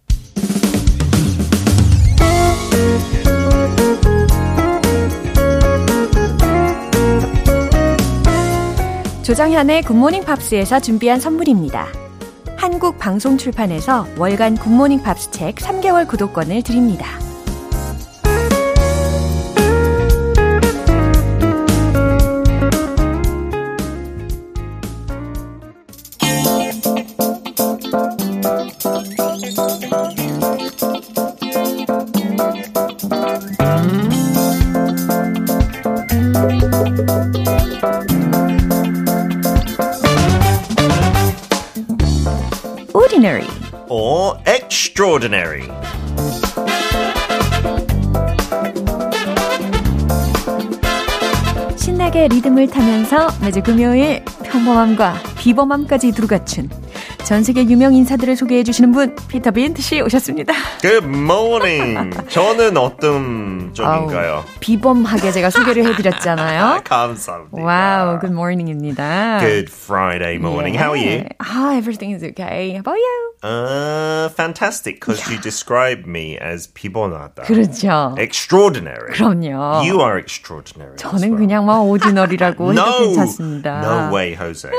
조정현의 9.24 9.84
굿모닝 9.84 10.26
팝스에서 10.26 10.80
준비한 10.80 11.20
선물입니다. 11.20 11.88
한국 12.58 12.98
방송 12.98 13.38
출판에서 13.38 14.06
월간 14.18 14.58
굿모닝 14.58 15.02
팝스 15.02 15.32
책 15.32 15.56
3개월 15.56 16.08
구독권을 16.08 16.62
드립니다. 16.64 17.06
extraordinary. 45.14 45.70
신나게 51.78 52.28
리듬을 52.30 52.68
타면서 52.68 53.28
매주 53.42 53.62
금요일 53.62 54.24
평범함과 54.44 55.16
비범함까지 55.38 56.12
두루 56.14 56.28
갖춘 56.28 56.70
전 57.24 57.42
세계 57.42 57.64
유명 57.64 57.94
인사들을 57.94 58.36
소개해 58.36 58.64
주시는 58.64 58.92
분 58.92 59.16
피터 59.30 59.52
빈트 59.52 59.82
씨 59.82 60.02
오셨습니다. 60.02 60.54
Good 60.82 61.06
morning. 61.08 62.12
저는 62.28 62.76
어떤 62.76 63.74
쪽인가요? 63.74 64.34
아우, 64.36 64.44
비범하게 64.60 65.32
제가 65.32 65.50
소개를 65.50 65.86
해드렸잖아요. 65.86 66.82
감사합니다. 66.84 67.64
Wow, 67.64 68.20
good 68.20 68.34
morning입니다. 68.34 69.40
Good 69.40 69.72
Friday 69.72 70.36
morning. 70.36 70.78
How 70.78 70.94
are 70.94 71.00
you? 71.00 71.24
Ah, 71.40 71.78
everything 71.78 72.14
is 72.14 72.24
okay. 72.26 72.72
How 72.74 72.80
about 72.82 73.00
you? 73.00 73.32
Uh, 73.42 74.30
fantastic, 74.30 75.00
because 75.00 75.26
you 75.32 75.40
described 75.40 76.06
me 76.08 76.38
as 76.42 76.68
피곤하다. 76.74 77.44
그렇죠. 77.44 78.16
Extraordinary. 78.18 79.12
그럼요. 79.14 79.84
You 79.88 80.02
are 80.02 80.20
extraordinary. 80.20 80.98
저는 80.98 81.32
well. 81.32 81.38
그냥 81.38 81.66
막 81.66 81.80
오디너리라고 81.84 82.74
해도 82.74 82.82
no, 82.82 83.00
괜찮습니다. 83.00 83.82
no 83.82 84.14
way, 84.16 84.36
Jose. 84.36 84.70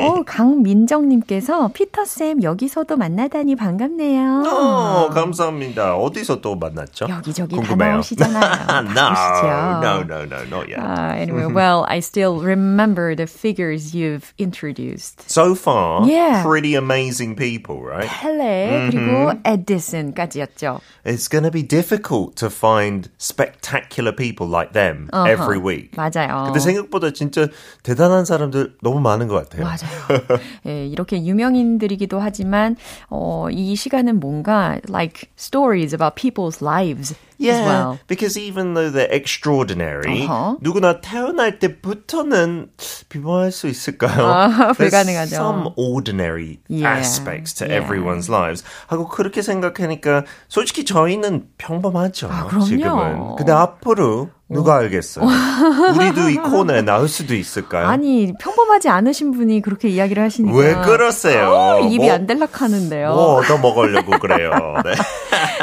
오, 0.00 0.22
강민정님께서 0.24 1.71
피터쌤 1.72 2.42
여기서도 2.42 2.96
만나다니 2.96 3.56
반갑네요. 3.56 4.42
어, 4.46 5.08
감사합니다. 5.10 5.96
어디서 5.96 6.40
또 6.40 6.54
만났죠? 6.56 7.06
여기저기 7.08 7.56
다 7.56 7.62
궁금해요. 7.62 7.92
나오시잖아요. 7.94 8.40
no, 8.82 8.94
바쁘시죠? 8.94 9.80
no, 9.80 10.02
no, 10.02 10.24
no, 10.24 10.42
not 10.44 10.68
yet. 10.68 10.78
Uh, 10.78 11.14
anyway, 11.16 11.46
well, 11.46 11.84
I 11.88 12.00
still 12.00 12.40
remember 12.40 13.14
the 13.14 13.26
figures 13.26 13.94
you've 13.94 14.32
introduced. 14.38 15.28
So 15.30 15.54
far, 15.54 16.06
Yeah. 16.06 16.42
pretty 16.42 16.74
amazing 16.74 17.36
people, 17.36 17.80
right? 17.82 18.08
펠레 18.08 18.90
그리고 18.90 19.32
에디슨까지였죠. 19.44 20.80
It's 21.04 21.28
going 21.28 21.44
to 21.44 21.50
be 21.50 21.62
difficult 21.62 22.36
to 22.36 22.48
find 22.50 23.08
spectacular 23.18 24.12
people 24.12 24.46
like 24.46 24.72
them 24.72 25.08
every 25.14 25.58
week. 25.58 25.92
맞아요. 25.96 26.44
근데 26.46 26.60
생각보다 26.60 27.12
진짜 27.12 27.46
대단한 27.82 28.24
사람들 28.24 28.74
너무 28.82 29.00
많은 29.00 29.28
것 29.28 29.48
같아요. 29.48 29.64
맞아요. 29.64 30.22
예, 30.66 30.86
이렇게 30.86 31.22
유명인 31.24 31.61
들이기도 31.78 32.20
하지만 32.20 32.76
어, 33.08 33.48
이 33.50 33.74
시간은 33.76 34.20
뭔가 34.20 34.78
like 34.88 35.28
stories 35.38 35.94
about 35.94 36.14
people's 36.14 36.62
lives 36.62 37.14
as 37.48 37.58
Yeah, 37.58 37.66
well. 37.66 37.98
because 38.06 38.36
even 38.38 38.74
though 38.74 38.90
they're 38.90 39.10
extraordinary, 39.10 40.26
어허. 40.26 40.58
누구나 40.60 41.00
태어날 41.00 41.58
때부터는 41.58 42.68
비범할 43.08 43.52
수 43.52 43.68
있을까요? 43.68 44.26
아, 44.26 44.72
불가능하죠. 44.76 45.34
some 45.36 45.68
ordinary 45.76 46.58
Yeah, 46.68 46.98
aspects 46.98 47.54
to 47.54 47.66
yeah. 47.66 47.80
everyone's 47.84 48.28
lives. 48.30 48.64
하고 48.86 49.08
그렇게 49.08 49.42
생각하니까 49.42 50.24
솔직히 50.48 50.84
저희는 50.84 51.48
평범하죠. 51.58 52.28
아, 52.30 52.46
그럼요. 52.46 52.64
지금은. 52.64 53.36
근데 53.36 53.52
앞으로 53.52 54.30
누가 54.48 54.76
알겠어요? 54.76 55.24
우리도 55.96 56.28
이 56.28 56.36
코너에 56.36 56.82
나올 56.82 57.08
수도 57.08 57.34
있을까요? 57.34 57.86
아니 57.86 58.34
평범하지 58.38 58.90
않으신 58.90 59.32
분이 59.32 59.62
그렇게 59.62 59.88
이야기를 59.88 60.22
하시니까 60.22 60.54
왜 60.58 60.74
그러세요? 60.74 61.48
어, 61.48 61.80
입이 61.88 62.04
뭐- 62.04 62.12
안 62.12 62.26
될락하는데요. 62.26 63.14
뭐 63.14 63.36
얻어 63.36 63.56
먹으려고 63.56 64.18
그래요. 64.18 64.50
네. 64.84 64.92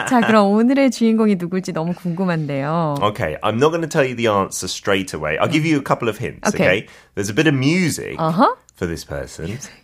자, 0.10 0.22
그럼 0.22 0.48
오늘의 0.54 0.90
주인공이 0.90 1.36
누굴지 1.38 1.69
너무 1.73 1.95
궁금한데요. 1.95 2.97
Okay, 3.03 3.37
I'm 3.43 3.59
not 3.59 3.71
going 3.71 3.83
to 3.83 3.89
tell 3.89 4.05
you 4.05 4.15
the 4.15 4.27
answer 4.29 4.69
straight 4.69 5.13
away. 5.15 5.37
I'll 5.39 5.49
give 5.49 5.65
you 5.65 5.79
a 5.79 5.83
couple 5.83 6.09
of 6.09 6.19
hints. 6.19 6.49
Okay. 6.49 6.65
Okay, 6.65 6.87
there's 7.15 7.29
a 7.31 7.35
bit 7.35 7.47
of 7.47 7.55
music 7.55 8.17
Uh-huh. 8.19 8.55
for 8.75 8.87
this 8.87 9.05
person. 9.05 9.47
Da 9.47 9.78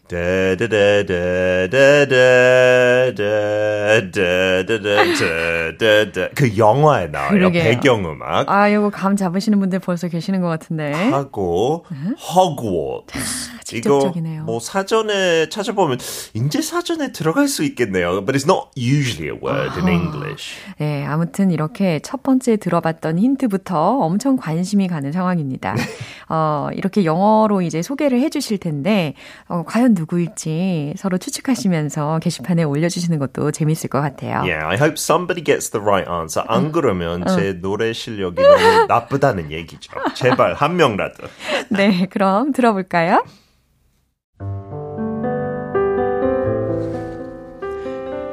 그 6.35 6.57
영화에 6.57 7.07
나와요. 7.07 7.51
배경음악. 7.51 8.49
아, 8.49 8.67
이거 8.67 8.89
감 8.89 9.15
잡으시는 9.15 9.59
분들 9.59 9.79
벌써 9.79 10.07
계시는 10.07 10.41
것 10.41 10.47
같은데. 10.47 10.91
하고 10.93 11.85
허그워트. 12.35 13.17
이거 13.73 14.13
뭐 14.45 14.59
사전에 14.59 15.49
찾아보면 15.49 15.97
인제 16.35 16.61
사전에 16.61 17.11
들어갈 17.11 17.47
수 17.47 17.63
있겠네요. 17.63 18.23
But 18.23 18.37
it's 18.37 18.47
not 18.47 18.69
usually 18.77 19.35
a 19.35 19.39
word 19.41 19.79
in 19.79 19.87
English. 19.87 20.53
네, 20.77 21.03
아무튼 21.03 21.49
이렇게 21.49 21.99
첫 22.03 22.21
번째 22.21 22.57
들어봤던 22.57 23.17
힌트부터 23.17 23.97
엄청 23.99 24.37
관심이 24.37 24.87
가는 24.87 25.11
상황입니다. 25.11 25.75
어, 26.29 26.69
이렇게 26.73 27.05
영어로 27.05 27.63
이제 27.63 27.81
소개를 27.81 28.19
해주실 28.21 28.59
텐데 28.59 29.15
어, 29.47 29.63
과연 29.65 29.94
누구일지 29.95 30.93
서로 30.97 31.17
추측하시면서 31.17 32.19
게시판에 32.19 32.63
올려주시는 32.63 33.17
것도 33.19 33.51
재밌을 33.51 33.89
것 33.89 34.01
같아요. 34.01 34.41
Yeah, 34.41 34.65
I 34.67 34.75
hope 34.75 34.95
somebody 34.97 35.43
gets 35.43 35.71
the 35.71 35.83
right 35.83 36.07
answer. 36.09 36.45
안 36.47 36.71
그러면 36.71 37.25
제 37.25 37.53
노래 37.53 37.93
실력이 37.93 38.41
너무 38.41 38.85
나쁘다는 38.87 39.51
얘기죠. 39.51 39.91
제발 40.13 40.53
한 40.53 40.75
명라도. 40.75 41.27
네, 41.69 42.05
그럼 42.09 42.51
들어볼까요? 42.51 43.23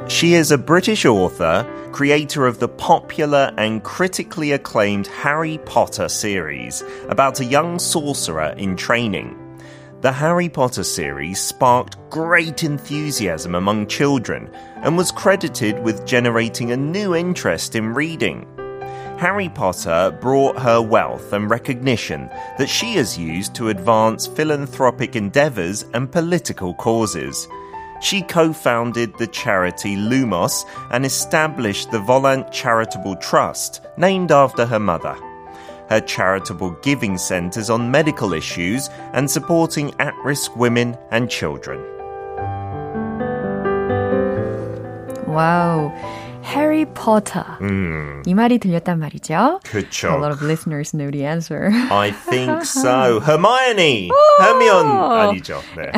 She 0.07 0.35
is 0.35 0.51
a 0.51 0.57
British 0.57 1.05
author, 1.05 1.65
creator 1.91 2.45
of 2.45 2.59
the 2.59 2.67
popular 2.67 3.51
and 3.57 3.83
critically 3.83 4.51
acclaimed 4.51 5.07
Harry 5.07 5.57
Potter 5.65 6.07
series 6.07 6.83
about 7.09 7.39
a 7.39 7.45
young 7.45 7.79
sorcerer 7.79 8.53
in 8.57 8.75
training. 8.75 9.35
The 10.03 10.11
Harry 10.11 10.49
Potter 10.49 10.83
series 10.83 11.39
sparked 11.39 11.95
great 12.09 12.65
enthusiasm 12.65 13.55
among 13.55 13.87
children 13.87 14.53
and 14.75 14.97
was 14.97 15.13
credited 15.13 15.81
with 15.81 16.05
generating 16.05 16.73
a 16.73 16.75
new 16.75 17.15
interest 17.15 17.73
in 17.73 17.93
reading. 17.93 18.45
Harry 19.17 19.47
Potter 19.47 20.13
brought 20.19 20.59
her 20.59 20.81
wealth 20.81 21.31
and 21.31 21.49
recognition 21.49 22.27
that 22.57 22.67
she 22.67 22.95
has 22.95 23.17
used 23.17 23.55
to 23.55 23.69
advance 23.69 24.27
philanthropic 24.27 25.15
endeavors 25.15 25.85
and 25.93 26.11
political 26.11 26.73
causes. 26.73 27.47
She 28.01 28.23
co 28.23 28.51
founded 28.51 29.17
the 29.17 29.27
charity 29.27 29.95
Lumos 29.95 30.65
and 30.91 31.05
established 31.05 31.91
the 31.91 31.99
Volant 31.99 32.51
Charitable 32.51 33.15
Trust, 33.21 33.79
named 33.95 34.33
after 34.33 34.65
her 34.65 34.79
mother 34.79 35.15
Her 35.88 36.00
charitable 36.00 36.76
giving 36.82 37.16
centers 37.16 37.70
on 37.70 37.90
medical 37.90 38.32
issues 38.34 38.90
and 39.14 39.30
supporting 39.30 39.92
at 39.98 40.12
risk 40.24 40.54
women 40.56 40.96
and 41.10 41.30
children. 41.30 41.80
와우. 45.26 45.92
해리 46.44 46.86
포터. 46.94 47.44
이 48.26 48.34
말이 48.34 48.58
들렸단 48.58 48.98
말이죠. 48.98 49.60
A 49.66 49.70
그쵸. 49.70 50.08
lot 50.18 50.32
of 50.32 50.42
listeners 50.42 50.92
know 50.92 51.10
the 51.10 51.24
answer. 51.26 51.68
I 51.90 52.10
think 52.10 52.64
so. 52.64 53.20
Hermione! 53.20 54.08
hermione 54.40 54.88
아니죠. 54.88 55.60
네. 55.76 55.92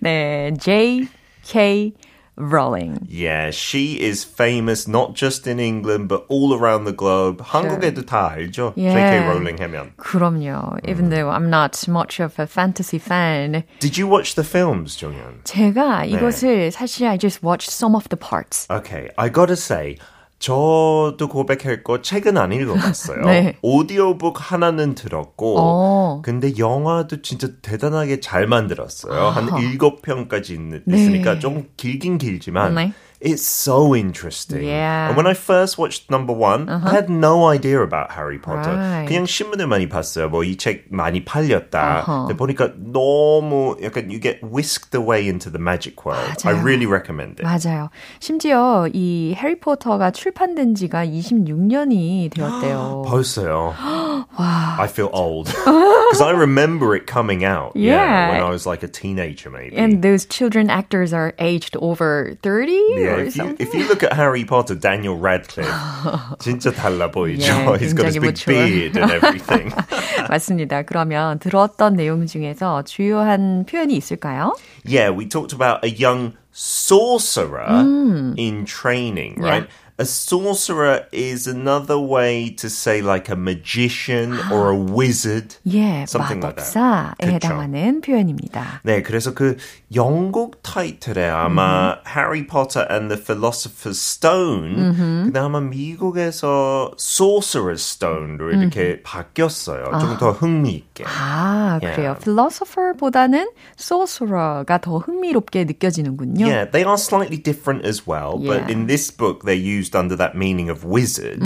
네, 0.00 0.52
J.K. 0.58 1.92
Rowling. 2.40 3.04
Yeah, 3.10 3.50
she 3.50 3.98
is 4.00 4.22
famous 4.22 4.86
not 4.86 5.14
just 5.14 5.48
in 5.48 5.58
England 5.58 6.08
but 6.08 6.24
all 6.28 6.54
around 6.54 6.84
the 6.84 6.92
globe. 6.92 7.42
한국에도 7.42 8.06
다 8.06 8.30
알죠. 8.30 8.74
Yeah. 8.76 8.94
J.K. 8.94 9.26
Rowling 9.26 9.56
하면. 9.58 9.90
그럼요. 9.96 10.78
Even 10.88 11.10
though 11.10 11.30
I'm 11.30 11.50
not 11.50 11.76
much 11.88 12.20
of 12.20 12.38
a 12.38 12.46
fantasy 12.46 12.98
fan, 12.98 13.64
Did 13.80 13.98
you 13.98 14.06
watch 14.06 14.36
the 14.36 14.44
films, 14.44 14.96
정연? 14.96 15.42
제가 15.42 16.04
이것을 16.04 16.70
사실 16.70 17.08
I 17.08 17.18
just 17.18 17.42
watched 17.42 17.70
some 17.70 17.96
of 17.96 18.08
the 18.08 18.16
parts. 18.16 18.68
Okay, 18.70 19.10
I 19.18 19.28
gotta 19.28 19.56
say, 19.56 19.98
저도 20.43 21.29
고백할 21.29 21.83
거 21.85 22.01
책은 22.01 22.37
안 22.37 22.51
읽어봤어요. 22.51 23.21
네. 23.23 23.57
오디오북 23.61 24.51
하나는 24.51 24.93
들었고, 24.93 25.55
어. 25.57 26.21
근데 26.21 26.57
영화도 26.57 27.21
진짜 27.21 27.47
대단하게 27.61 28.19
잘 28.19 28.45
만들었어요. 28.45 29.29
한 29.29 29.57
일곱 29.61 30.01
편까지 30.01 30.55
있, 30.55 30.59
네. 30.59 30.97
있으니까 30.97 31.39
좀 31.39 31.69
길긴 31.77 32.17
길지만, 32.17 32.75
네. 32.75 32.93
It's 33.22 33.44
so 33.44 33.96
interesting. 33.96 34.62
Yeah. 34.62 35.08
And 35.08 35.16
when 35.16 35.26
I 35.26 35.34
first 35.34 35.76
watched 35.76 36.08
number 36.08 36.32
one, 36.32 36.68
I 36.68 36.92
had 36.94 37.10
no 37.10 37.46
idea 37.50 37.82
about 37.82 38.12
Harry 38.12 38.38
Potter. 38.38 38.70
Right. 38.70 39.08
그냥 39.08 39.26
신문을 39.26 39.66
많이 39.66 39.88
봤어요. 39.88 40.28
뭐 40.30 40.44
이 40.44 40.56
책 40.56 40.84
많이 40.92 41.24
팔렸다. 41.24 42.04
어허. 42.06 42.26
근데 42.28 42.36
보니까 42.36 42.74
너무 42.78 43.76
약간 43.82 44.08
you 44.08 44.20
get 44.20 44.38
whisked 44.44 44.94
away 44.94 45.26
into 45.26 45.50
the 45.50 45.58
magic 45.58 46.06
world. 46.06 46.30
I 46.46 46.52
맞아요. 46.54 46.62
really 46.64 46.86
recommend 46.86 47.40
it. 47.40 47.42
맞아요. 47.42 47.90
심지어 48.20 48.86
이 48.94 49.34
해리포터가 49.36 50.12
출판된 50.12 50.76
지가 50.76 51.04
26년이 51.04 52.30
되었대요. 52.34 53.02
벌써요. 53.08 53.74
I 54.38 54.86
feel 54.86 55.10
old 55.12 55.46
because 55.48 56.20
I 56.20 56.30
remember 56.30 56.94
it 56.94 57.06
coming 57.06 57.42
out. 57.44 57.72
Yeah. 57.74 58.30
when 58.30 58.42
I 58.42 58.50
was 58.50 58.64
like 58.66 58.84
a 58.84 58.88
teenager, 58.88 59.50
maybe. 59.50 59.76
And 59.76 60.02
those 60.02 60.24
children 60.26 60.70
actors 60.70 61.12
are 61.12 61.34
aged 61.40 61.74
over 61.82 62.36
30 62.42 62.72
yeah, 63.08 63.11
or 63.12 63.20
if 63.20 63.36
you, 63.36 63.42
something. 63.44 63.56
if 63.66 63.74
you 63.74 63.86
look 63.88 64.02
at 64.02 64.12
Harry 64.14 64.44
Potter, 64.44 64.74
Daniel 64.74 65.16
Radcliffe, 65.18 65.68
진짜 66.38 66.70
달라 66.72 67.10
보이죠. 67.10 67.42
Yeah, 67.42 67.76
He's 67.78 67.92
got 67.94 68.06
his 68.06 68.16
굉장히 68.16 68.20
big 68.20 68.46
mature. 68.46 68.54
beard 68.54 68.96
and 68.96 69.12
everything. 69.12 69.72
맞습니다. 70.28 70.82
그러면 70.82 71.38
들었던 71.38 71.94
내용 71.94 72.26
중에서 72.26 72.82
주요한 72.84 73.64
표현이 73.66 73.94
있을까요? 73.96 74.54
yeah, 74.84 75.10
we 75.10 75.26
talked 75.26 75.52
about 75.52 75.84
a 75.84 75.88
young 75.90 76.32
sorcerer 76.52 77.68
in 78.36 78.64
training, 78.64 79.36
right? 79.40 79.64
A 79.64 79.68
a 80.02 80.04
sorcerer 80.04 81.06
is 81.10 81.48
another 81.48 81.98
way 81.98 82.50
to 82.50 82.68
say 82.70 83.02
like 83.02 83.28
a 83.28 83.34
magician 83.34 84.38
or 84.52 84.70
a 84.70 84.76
wizard. 84.76 85.56
예, 85.66 86.04
Something 86.06 86.40
like 86.40 86.54
that. 86.54 86.72
마법사에 86.72 87.14
그쵸. 87.18 87.34
해당하는 87.34 88.00
표현입니다. 88.00 88.80
네, 88.84 89.02
그래서 89.02 89.34
그 89.34 89.56
영국 89.92 90.62
타이틀에 90.62 91.28
아마 91.28 91.96
Harry 92.06 92.46
Potter 92.46 92.86
and 92.88 93.08
the 93.12 93.20
Philosopher's 93.20 93.98
Stone, 93.98 94.94
근데 95.24 95.40
아마 95.40 95.58
미국에서 95.60 96.92
Sorcerer's 96.96 97.82
Stone로 97.82 98.52
이렇게 98.52 99.02
바뀌었어요. 99.02 99.82
좀 99.98 100.16
더 100.18 100.30
흥미있게. 100.30 101.04
아, 101.06 101.80
Yeah. 101.82 101.96
그래요. 101.96 102.16
philosopher보다는 102.22 103.50
sorcerer가 103.78 104.78
더 104.78 104.98
흥미롭게 104.98 105.64
느껴지는군요. 105.64 106.46
Yeah, 106.46 106.70
they 106.70 106.84
are 106.84 106.96
slightly 106.98 107.38
different 107.42 107.84
as 107.84 108.06
well, 108.06 108.38
but 108.38 108.62
Yeah. 108.62 108.70
in 108.70 108.86
this 108.86 109.10
book 109.10 109.42
they're 109.44 109.54
used 109.58 109.91
under 109.94 110.16
that 110.16 110.34
meaning 110.34 110.70
of 110.70 110.84
wizard. 110.84 111.42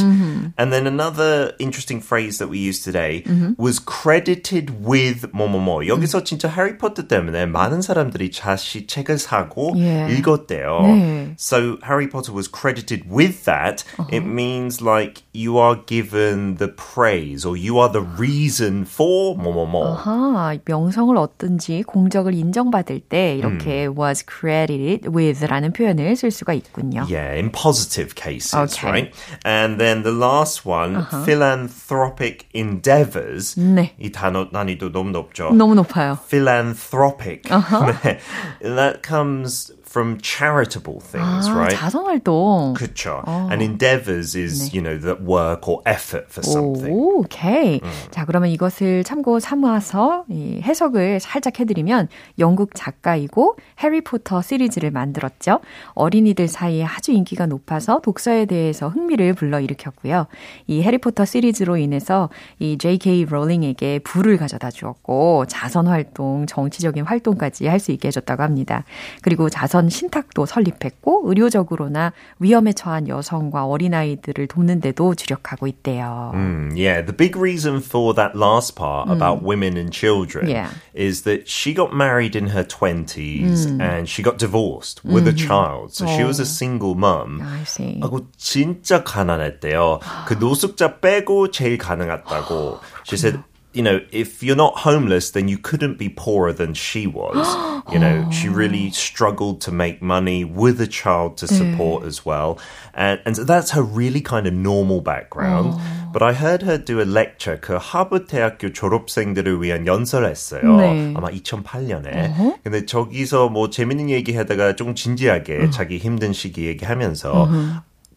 And 0.58 0.72
then 0.72 0.86
another 0.86 1.52
interesting 1.58 2.00
phrase 2.00 2.38
that 2.38 2.48
we 2.48 2.58
use 2.58 2.80
today 2.82 3.24
was 3.56 3.78
credited 3.78 4.84
with 4.84 5.26
뭐뭐뭐. 5.32 5.86
여기서 5.86 6.24
진짜 6.24 6.48
해리포터 6.48 7.08
때문에 7.08 7.46
많은 7.46 7.82
사람들이 7.82 8.30
다시 8.30 8.86
책을 8.86 9.18
사고 9.18 9.72
Yeah. 9.74 10.12
읽었대요. 10.12 10.80
네. 10.82 11.34
So 11.38 11.78
Harry 11.82 12.06
Potter 12.06 12.32
was 12.32 12.48
credited 12.50 13.04
with 13.10 13.44
that. 13.44 13.84
It 14.10 14.24
means 14.24 14.82
like 14.82 15.22
you 15.32 15.58
are 15.58 15.76
given 15.86 16.56
the 16.56 16.68
praise 16.68 17.44
or 17.46 17.56
you 17.56 17.78
are 17.78 17.90
the 17.90 18.04
reason 18.18 18.84
for 18.84 19.36
뭐뭐뭐. 19.36 19.96
아하, 19.96 20.58
명성을 20.64 21.16
얻든지 21.16 21.84
공적을 21.84 22.34
인정받을 22.34 23.00
때 23.00 23.36
이렇게 23.36 23.86
was 23.88 24.24
credited 24.26 25.08
with라는 25.08 25.72
표현을 25.72 26.14
쓸 26.16 26.30
수가 26.30 26.52
있군요. 26.52 27.06
Yeah, 27.08 27.34
in 27.36 27.50
positive 27.50 28.14
cases, 28.26 28.54
Okay. 28.54 28.90
right? 28.90 29.14
And 29.44 29.78
then 29.78 30.02
the 30.02 30.10
last 30.10 30.66
one, 30.66 31.06
philanthropic 31.24 32.46
endeavors. 32.52 33.54
네. 33.56 33.92
이 34.00 34.10
단어 34.10 34.48
난이도 34.50 34.90
너무 34.92 35.10
높죠. 35.12 35.50
너무 35.54 35.74
높아요. 35.74 36.18
Philanthropic. 36.28 37.42
네. 37.44 38.18
that 38.60 39.02
comes 39.02 39.72
from 39.87 40.17
charitable 40.21 40.99
things, 40.99 41.47
아, 41.47 41.55
right? 41.55 41.77
자선활동. 41.77 42.73
그쵸. 42.75 43.23
And 43.49 43.63
endeavors 43.63 44.35
is, 44.35 44.75
you 44.75 44.81
know, 44.81 44.99
the 44.99 45.15
work 45.15 45.67
or 45.67 45.81
effort 45.87 46.27
for 46.29 46.43
something. 46.43 46.93
오, 46.93 47.21
오케이. 47.21 47.79
자, 48.11 48.25
그러면 48.25 48.49
이것을 48.49 49.03
참고 49.03 49.39
삼아서 49.39 50.25
이 50.29 50.59
해석을 50.61 51.19
살짝 51.21 51.59
해드리면 51.59 52.09
영국 52.37 52.71
작가이고 52.75 53.55
해리포터 53.81 54.41
시리즈를 54.41 54.91
만들었죠. 54.91 55.61
어린이들 55.93 56.47
사이에 56.47 56.83
아주 56.83 57.11
인기가 57.13 57.45
높아서 57.45 58.01
독서에 58.01 58.45
대해서 58.45 58.89
흥미를 58.89 59.33
불러일으켰고요. 59.33 60.27
이 60.67 60.81
해리포터 60.81 61.23
시리즈로 61.25 61.77
인해서 61.77 62.29
이 62.59 62.77
J.K. 62.77 63.25
롤링에게 63.25 63.99
부를 63.99 64.37
가져다 64.37 64.69
주었고 64.69 65.45
자선 65.47 65.87
활동, 65.87 66.45
정치적인 66.45 67.05
활동까지 67.05 67.67
할 67.67 67.77
수 67.77 67.91
있게 67.91 68.07
해줬다고 68.07 68.41
합니다. 68.41 68.83
그리고 69.21 69.49
자선 69.49 69.76
신탁도 69.89 70.45
설립했고 70.45 71.23
의료적으로나 71.25 72.13
위험에 72.39 72.73
처한 72.73 73.07
여성과 73.07 73.65
어린아이들을 73.65 74.47
돕는 74.47 74.81
데도 74.81 75.15
주력하고 75.15 75.67
있대요. 75.67 76.31
Mm, 76.33 76.71
yeah, 76.75 77.01
the 77.05 77.15
big 77.15 77.37
reason 77.37 77.77
for 77.81 78.13
that 78.15 78.35
last 78.35 78.75
part 78.75 79.09
about 79.09 79.43
women 79.43 79.77
and 79.77 79.91
children 79.91 80.49
Yeah. 80.49 80.69
is 80.95 81.23
that 81.23 81.47
she 81.47 81.73
got 81.73 81.93
married 81.93 82.35
in 82.35 82.49
her 82.49 82.63
20s 82.65 83.79
and 83.79 84.09
she 84.09 84.23
got 84.23 84.37
divorced 84.37 85.03
with 85.05 85.27
a 85.27 85.33
child. 85.33 85.93
So 85.93 86.05
she 86.07 86.23
was 86.23 86.39
a 86.39 86.45
single 86.45 86.95
mum. 86.95 87.41
I 87.41 87.63
see. 87.63 87.99
하고 88.01 88.27
진짜 88.37 89.03
가난했대요. 89.03 89.99
그 90.27 90.33
노숙자 90.35 90.99
빼고 90.99 91.51
제일 91.51 91.77
가능했다고. 91.77 92.79
She 93.05 93.17
said, 93.17 93.39
you 93.76 93.82
know, 93.82 94.00
if 94.12 94.42
you're 94.42 94.56
not 94.56 94.78
homeless, 94.78 95.30
then 95.30 95.48
you 95.48 95.56
couldn't 95.56 95.98
be 95.98 96.08
poorer 96.10 96.52
than 96.52 96.74
she 96.74 97.06
was. 97.06 97.46
you 97.90 97.98
know, 97.98 98.28
she 98.30 98.48
really 98.48 98.90
struggled 98.90 99.62
to 99.62 99.72
make 99.72 100.02
money 100.02 100.44
with 100.44 100.80
a 100.80 100.86
child 100.86 101.38
to 101.38 101.48
support 101.48 102.04
as 102.04 102.24
well. 102.24 102.58
And, 102.94 103.20
and 103.24 103.34
so 103.34 103.44
that's 103.44 103.70
her 103.70 103.82
really 103.82 104.20
kind 104.20 104.46
of 104.46 104.52
normal 104.52 105.00
background. 105.00 105.80
But 106.12 106.22
I 106.22 106.34
heard 106.34 106.62
her 106.62 106.76
do 106.76 107.00
a 107.00 107.06
lecture, 107.06 107.56
그 107.56 107.78
하버드 107.80 108.26
대학교 108.26 108.72
졸업생들을 108.72 109.62
위한 109.62 109.86
연설을 109.86 110.28
했어요. 110.28 110.76
네. 110.76 111.14
아마 111.16 111.30
2008년에. 111.30 112.60
근데 112.62 112.84
저기서 112.84 113.48
뭐 113.48 113.70
재밌는 113.70 114.10
얘기 114.10 114.36
하다가 114.36 114.76
좀 114.76 114.94
진지하게 114.94 115.70
자기 115.70 115.96
힘든 115.96 116.34
시기 116.34 116.66
얘기하면서 116.66 117.48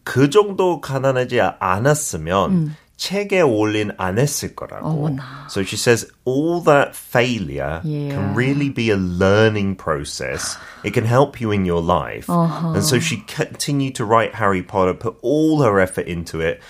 그 0.04 0.28
정도 0.28 0.82
가난하지 0.82 1.40
않았으면 1.40 2.76
책에 3.00 3.42
올린 3.42 3.90
안 3.98 4.18
했을 4.18 4.54
거라고. 4.54 4.88
어머나. 4.88 5.46
So 5.50 5.62
she 5.62 5.76
says 5.76 6.06
all 6.24 6.62
that 6.64 6.96
failure 6.96 7.82
Yeah. 7.84 8.14
can 8.14 8.34
really 8.34 8.70
be 8.70 8.90
a 8.90 8.96
learning 8.96 9.76
process. 9.76 10.56
It 10.82 10.94
can 10.94 11.04
help 11.04 11.38
you 11.38 11.52
in 11.52 11.66
your 11.66 11.82
life. 11.82 12.24
And 12.30 12.82
so 12.82 12.98
she 12.98 13.22
continued 13.26 13.96
to 13.96 14.06
write 14.06 14.36
Harry 14.36 14.62
Potter, 14.62 14.94
put 14.94 15.16
all 15.20 15.60
her 15.62 15.78
effort 15.78 16.06
into 16.06 16.40
it. 16.40 16.60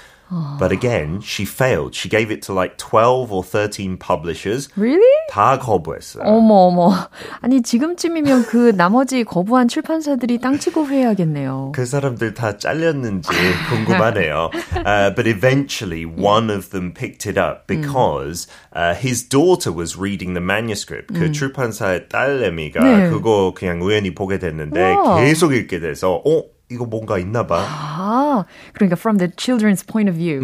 But 0.58 0.72
again, 0.72 1.20
she 1.20 1.44
failed. 1.44 1.94
She 1.94 2.08
gave 2.08 2.32
it 2.32 2.42
to 2.46 2.52
like 2.52 2.78
12 2.78 3.30
or 3.30 3.44
13 3.44 3.96
publishers. 3.96 4.68
Really? 4.76 5.06
다 5.30 5.56
거부했어요. 5.60 6.24
어머 6.24 6.66
어머. 6.66 6.90
아니 7.40 7.62
지금쯤이면 7.62 8.46
그 8.46 8.72
나머지 8.76 9.22
거부한 9.22 9.68
출판사들이 9.68 10.38
땅치고 10.38 10.88
회해야겠네요. 10.88 11.70
그 11.76 11.86
사람들 11.86 12.34
다 12.34 12.58
잘렸는지 12.58 13.28
궁금하네요. 13.70 14.50
uh, 14.84 15.14
but 15.14 15.28
eventually, 15.28 16.04
one 16.04 16.50
of 16.50 16.70
them 16.70 16.92
picked 16.92 17.24
it 17.26 17.38
up 17.38 17.68
because 17.68 18.48
uh, 18.74 18.94
his 18.94 19.22
daughter 19.22 19.70
was 19.70 19.96
reading 19.96 20.34
the 20.34 20.42
manuscript. 20.42 21.14
그 21.14 21.30
출판사의 21.30 22.08
딸내미가 22.08 22.82
네. 22.82 23.10
그거 23.10 23.52
그냥 23.54 23.80
우연히 23.80 24.12
보게 24.12 24.40
됐는데 24.40 24.92
우와. 24.94 25.20
계속 25.20 25.54
읽게 25.54 25.78
돼서 25.78 26.20
어 26.26 26.49
이거 26.70 26.84
뭔가 26.84 27.16
있나 27.16 27.46
봐. 27.46 27.62
아, 27.62 28.44
그러니까 28.74 28.96
from 28.98 29.18
the 29.18 29.28
children's 29.36 29.86
point 29.86 30.08
of 30.10 30.16
view. 30.16 30.40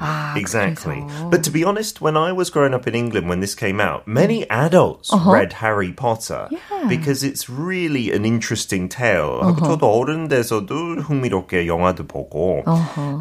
아, 0.00 0.34
Exactly. 0.38 1.02
그래서. 1.02 1.30
But 1.30 1.42
to 1.42 1.50
be 1.50 1.64
honest, 1.64 2.00
when 2.00 2.16
I 2.16 2.30
was 2.30 2.48
growing 2.48 2.74
up 2.74 2.86
in 2.86 2.94
England 2.94 3.28
when 3.28 3.40
this 3.40 3.56
came 3.56 3.80
out, 3.80 4.06
many 4.06 4.46
adults 4.50 5.10
read 5.26 5.54
Harry 5.54 5.90
Potter 5.92 6.46
because 6.88 7.24
it's 7.24 7.48
really 7.50 8.12
an 8.14 8.24
interesting 8.24 8.88
tale. 8.88 9.40
하고 9.42 9.66
저도 9.66 9.90
어른 9.90 10.28
돼서도 10.28 11.02
흥미롭게 11.02 11.66
영화도 11.66 12.06
보고. 12.06 12.62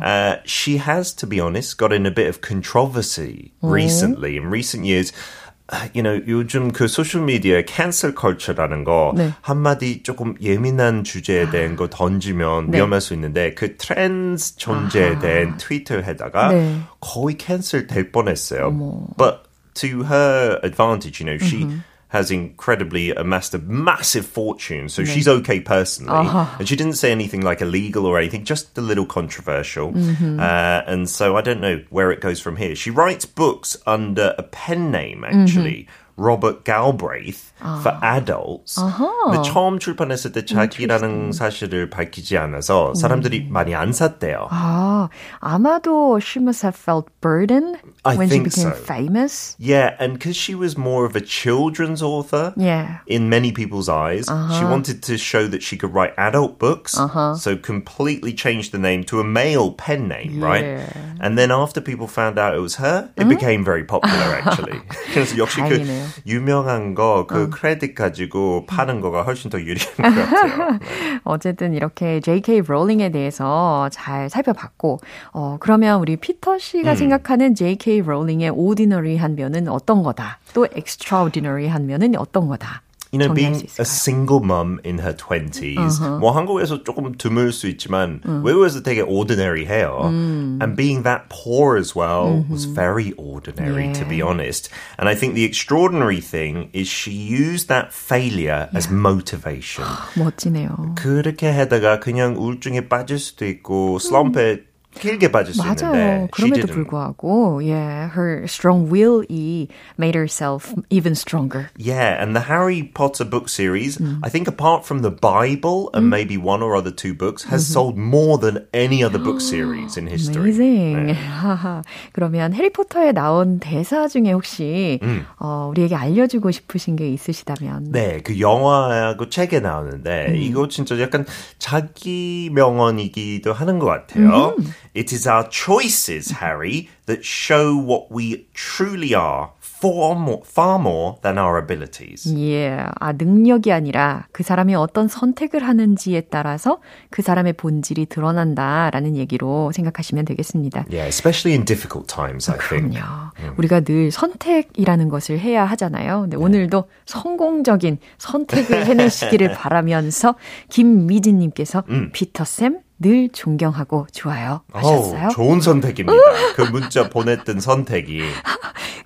Uh, 0.04 0.38
she 0.46 0.78
has, 0.78 1.12
to 1.14 1.26
be 1.26 1.40
honest, 1.40 1.78
got 1.80 1.92
in 1.92 2.06
a 2.06 2.12
bit 2.12 2.28
of 2.30 2.42
controversy 2.42 3.54
recently. 3.64 4.38
In 4.38 4.46
recent 4.52 4.86
years, 4.86 5.12
uh, 5.12 5.47
you 5.95 6.03
know, 6.03 6.23
요즘 6.27 6.73
그 6.73 6.89
소셜미디어의 6.89 7.67
cancel 7.69 8.15
culture라는 8.19 8.85
거 8.85 9.13
네. 9.17 9.33
한마디 9.43 10.03
조금 10.03 10.35
예민한 10.41 11.05
주제에 11.05 11.51
대한 11.51 11.77
거 11.77 11.89
던지면 11.89 12.71
네. 12.71 12.79
위험할 12.79 13.01
수 13.01 13.13
있는데 13.15 13.55
그 13.55 13.77
트랜스 13.77 14.57
존재에 14.57 15.19
대한 15.19 15.57
트위터에다가 15.59 16.53
네. 16.53 16.81
거의 17.01 17.37
캔슬 17.37 17.87
될 17.87 18.11
뻔했어요. 18.11 18.71
But 19.17 19.43
to 19.75 20.05
her 20.05 20.59
advantage, 20.65 21.21
you 21.21 21.27
know, 21.27 21.39
she 21.45 21.67
has 22.09 22.31
incredibly 22.31 23.11
amassed 23.11 23.53
a 23.53 23.59
massive 23.59 24.27
fortune, 24.27 24.89
so 24.89 25.03
mm-hmm. 25.03 25.13
she's 25.13 25.29
okay 25.29 25.61
personally. 25.61 26.27
Uh-huh. 26.27 26.57
And 26.59 26.67
she 26.67 26.75
didn't 26.75 26.95
say 26.95 27.13
anything 27.13 27.43
like 27.43 27.61
illegal 27.61 28.07
or 28.07 28.19
anything, 28.19 28.45
just 28.45 28.77
a 28.79 28.81
little 28.81 29.05
controversial. 29.05 29.93
Mm-hmm. 29.93 30.41
Uh, 30.41 30.83
and 30.87 31.09
so 31.09 31.37
I 31.37 31.43
don't 31.43 31.61
know 31.61 31.85
where 31.91 32.11
it 32.11 32.21
goes 32.21 32.41
from 32.41 32.57
here. 32.57 32.75
She 32.75 32.91
writes 32.91 33.27
books 33.27 33.77
under 33.87 34.35
a 34.39 34.43
pen 34.43 34.91
name, 34.91 35.23
actually. 35.23 35.83
Mm-hmm. 35.83 35.93
Robert 36.18 36.64
Galbraith 36.64 37.52
for 37.82 37.98
adults. 38.04 38.78
근데 38.78 39.42
처음 39.50 39.80
출판했을 39.80 40.32
때 40.32 40.46
자기라는 40.46 41.32
사실을 41.32 41.90
밝히지 41.90 42.38
않아서 42.38 42.94
사람들이 42.94 43.48
많이 43.50 43.74
안 43.74 43.92
샀대요. 43.92 44.48
아, 44.52 45.10
아마도 45.40 46.20
she 46.22 46.40
must 46.40 46.62
have 46.64 46.78
felt 46.80 47.08
burdened 47.20 47.80
I 48.06 48.16
when 48.16 48.30
she 48.30 48.38
think 48.46 48.54
became 48.54 48.74
so. 48.76 48.84
famous. 48.86 49.56
Yeah, 49.58 49.96
and 50.00 50.14
because 50.14 50.36
she 50.38 50.54
was 50.54 50.78
more 50.78 51.06
of 51.08 51.16
a 51.16 51.22
children's 51.22 52.04
author, 52.04 52.54
Yeah. 52.56 53.00
in 53.08 53.28
many 53.28 53.52
people's 53.52 53.90
eyes, 53.90 54.30
she 54.54 54.64
wanted 54.64 55.02
to 55.10 55.18
show 55.18 55.48
that 55.50 55.64
she 55.64 55.78
could 55.78 55.96
write 55.96 56.14
adult 56.20 56.60
books, 56.60 56.94
so 56.94 57.58
completely 57.58 58.34
changed 58.34 58.72
the 58.72 58.78
name 58.78 59.04
to 59.06 59.20
a 59.20 59.24
male 59.26 59.72
pen 59.72 60.08
name, 60.08 60.44
right? 60.44 60.64
Yeah. 60.64 60.94
And 61.20 61.40
then 61.40 61.50
after 61.50 61.82
people 61.82 62.06
found 62.06 62.38
out 62.38 62.54
it 62.54 62.62
was 62.62 62.76
her, 62.78 63.10
it 63.18 63.26
became 63.28 63.64
very 63.66 63.84
popular 63.84 64.38
actually. 64.46 64.78
그래서 65.16 65.38
역시 65.42 65.58
그 65.64 65.70
다행이네요. 65.74 66.04
유명한 66.27 66.95
거그 66.95 67.51
크레딧 67.51 67.95
가지고 67.95 68.65
파는 68.67 69.01
거가 69.01 69.23
훨씬 69.23 69.51
더 69.51 69.61
유리한 69.61 69.95
것 69.97 70.03
같아요. 70.31 70.73
네. 70.73 70.79
어쨌든 71.25 71.75
이렇게 71.75 72.21
J.K. 72.21 72.63
롤링에 72.63 73.11
대해서 73.11 73.89
잘 73.91 74.29
살펴봤고, 74.31 75.01
어, 75.33 75.57
그러면 75.61 76.01
우리 76.01 76.17
피터 76.17 76.59
씨가 76.59 76.95
생각하는 76.97 77.55
J.K. 77.55 78.01
롤링의 78.03 78.51
ordinary한 78.51 79.35
면은 79.37 79.69
어떤 79.69 80.03
거다? 80.03 80.39
또 80.55 80.67
extraordinary한 80.75 81.87
면은 81.87 82.17
어떤 82.17 82.49
거다? 82.49 82.83
you 83.14 83.20
know, 83.20 83.30
정리할 83.30 83.36
being 83.36 83.54
수 83.54 83.66
있을까요? 83.66 83.80
a 83.80 83.86
single 83.86 84.40
mum 84.42 84.80
in 84.84 84.98
her 84.98 85.14
20s, 85.16 86.20
뭐 86.20 86.32
한국에서 86.32 86.84
조금 86.84 87.14
드물 87.16 87.54
수 87.54 87.68
있지만 87.68 88.22
외국에서 88.44 88.82
되게 88.82 89.02
ordinary 89.02 89.68
해요. 89.68 90.10
And 90.10 90.76
being 90.76 91.04
that 91.04 91.30
poor 91.30 91.78
as 91.78 91.96
well 91.96 92.44
was 92.50 92.66
very 92.66 93.14
ordinary, 93.14 93.94
to 93.94 94.06
be 94.06 94.20
honest. 94.20 94.72
And 94.98 95.08
I 95.08 95.14
think 95.14 95.36
the 95.36 95.46
extraordinary 95.46 96.22
thing 96.22 96.72
is 96.74 96.88
she 96.90 97.12
used 97.14 97.70
that 97.70 97.94
failure 97.94 98.68
as 98.74 98.90
motivation. 98.92 99.86
멋지네요. 100.18 100.96
그렇게 100.96 101.52
하다가 101.52 102.00
그냥 102.00 102.36
우울증에 102.36 102.90
빠질 102.90 103.20
수도 103.20 103.46
있고 103.46 104.00
슬럼프에 104.00 104.67
길게 104.95 105.31
빠질 105.31 105.55
수 105.55 105.61
있는데 105.63 105.83
맞아요. 105.85 106.29
she 106.35 106.51
그럼에도 106.51 106.67
didn't. 106.67 106.75
불구하고, 106.75 107.61
yeah, 107.63 108.09
her 108.17 108.43
strong 108.49 108.91
will이 108.91 109.69
made 109.99 110.17
herself 110.17 110.75
even 110.91 111.13
stronger. 111.15 111.71
Yeah, 111.79 112.17
and 112.21 112.35
the 112.35 112.41
Harry 112.51 112.83
Potter 112.83 113.25
book 113.25 113.49
series, 113.49 113.99
Mm. 113.99 114.19
I 114.25 114.31
think 114.31 114.49
apart 114.49 114.85
from 114.87 115.03
the 115.03 115.11
Bible 115.13 115.91
and 115.95 116.11
maybe 116.11 116.37
one 116.37 116.63
or 116.63 116.75
other 116.75 116.91
two 116.91 117.15
books, 117.15 117.45
has 117.45 117.63
Mm-hmm. 117.69 117.73
sold 117.73 117.97
more 117.99 118.39
than 118.39 118.67
any 118.75 119.05
other 119.05 119.19
book 119.23 119.41
series 119.41 119.97
in 119.97 120.09
history. 120.09 120.51
Amazing. 120.51 121.15
하하. 121.15 121.83
그러면 122.13 122.53
해리포터에 122.55 123.13
나온 123.13 123.61
대사 123.61 124.09
중에 124.09 124.33
혹시 124.33 124.99
어, 125.39 125.69
우리에게 125.71 125.95
알려주고 125.95 126.51
싶으신 126.51 126.97
게 126.97 127.09
있으시다면 127.13 127.93
네, 127.93 128.21
그 128.25 128.41
영화하고 128.41 129.29
책에 129.29 129.61
나오는데 129.61 130.29
음. 130.31 130.37
이거 130.37 130.67
진짜 130.67 130.99
약간 131.01 131.25
자기 131.59 132.51
명언이기도 132.53 133.53
하는 133.53 133.79
것 133.79 133.87
같아요. 133.87 134.57
음. 134.59 134.65
It 134.99 135.15
is 135.15 135.29
our 135.29 135.49
choices, 135.49 136.43
Harry, 136.43 136.89
that 137.07 137.25
show 137.25 137.77
what 137.77 138.11
we 138.11 138.49
truly 138.53 139.15
are 139.15 139.51
far 139.61 140.17
more, 140.19 140.43
far 140.45 140.81
more 140.81 141.21
than 141.23 141.39
our 141.39 141.57
abilities. 141.57 142.35
예, 142.37 142.85
아, 142.99 143.13
능력이 143.13 143.71
아니라 143.71 144.27
그 144.33 144.43
사람이 144.43 144.75
어떤 144.75 145.07
선택을 145.07 145.63
하는지에 145.63 146.23
따라서 146.23 146.81
그 147.11 147.23
사람의 147.23 147.53
본질이 147.53 148.07
드러난다라는 148.07 149.17
얘기로 149.17 149.71
생각하시면 149.73 150.25
되겠습니다. 150.25 150.87
Yeah, 150.91 151.07
especially 151.07 151.57
in 151.57 151.65
difficult 151.65 152.13
times, 152.13 152.51
I 152.51 152.59
think. 152.59 152.99
그럼요. 152.99 153.31
우리가 153.57 153.83
늘 153.83 154.11
선택이라는 154.11 155.09
것을 155.11 155.39
해야 155.39 155.65
하잖아요. 155.65 156.23
근데 156.23 156.37
오늘도 156.37 156.89
성공적인 157.07 157.99
선택을 158.19 158.87
해내시기를 158.87 159.53
바라면서 159.53 160.35
김미진님께서 160.71 161.85
피터 162.13 162.45
쌤 162.45 162.81
늘 163.01 163.29
존경하고 163.29 164.07
좋아요 164.13 164.63
하셨어요. 164.73 165.25
어우, 165.27 165.31
좋은 165.31 165.61
선택입니다. 165.61 166.19
그 166.57 166.63
문자 166.63 167.09
보냈던 167.09 167.61
선택이. 167.61 168.23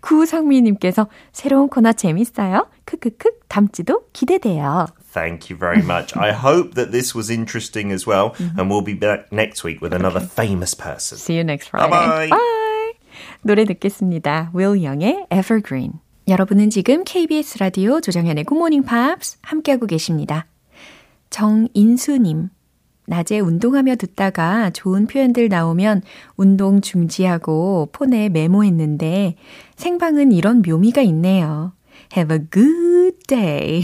구상미님께서 0.01 1.09
새로운 1.33 1.69
코너 1.69 1.93
재밌어요. 1.93 2.69
크크크 2.85 3.31
담지도 3.49 4.05
기대돼요. 4.13 4.87
Thank 5.13 5.51
you 5.51 5.59
very 5.59 5.83
much. 5.83 6.17
I 6.17 6.33
hope 6.33 6.75
that 6.75 6.91
this 6.91 7.15
was 7.15 7.31
interesting 7.31 7.93
as 7.93 8.09
well, 8.09 8.33
and 8.59 8.71
we'll 8.71 8.85
be 8.85 8.95
back 8.99 9.31
next 9.31 9.63
week 9.63 9.83
with 9.83 9.95
another 9.95 10.21
famous 10.21 10.75
person. 10.75 11.19
See 11.19 11.37
you 11.37 11.45
next 11.45 11.69
Friday. 11.69 11.91
Bye-bye. 11.91 12.29
Bye. 12.31 12.93
노래 13.43 13.65
듣겠습니다. 13.67 14.51
Will 14.55 14.75
Young의 14.75 15.27
Evergreen. 15.31 16.01
여러분은 16.29 16.71
지금 16.71 17.05
KBS 17.05 17.59
라디오 17.59 18.01
조정현의 18.01 18.45
Good 18.45 18.57
Morning 18.57 18.87
Pops 18.89 19.39
함께하고 19.43 19.87
계십니다. 19.87 20.47
정인수님. 21.29 22.49
낮에 23.07 23.41
운동하며 23.41 23.97
듣다가 23.97 24.71
좋은 24.71 25.07
표현들 25.07 25.49
나오면 25.49 26.03
운동 26.37 26.81
중지하고 26.81 27.89
폰에 27.93 28.29
메모했는데 28.29 29.37
생방은 29.77 30.33
이런 30.33 30.63
묘미가 30.63 31.03
있네요. 31.03 31.73
Have 32.17 32.37
a 32.37 32.43
good 32.51 33.17
day. 33.27 33.83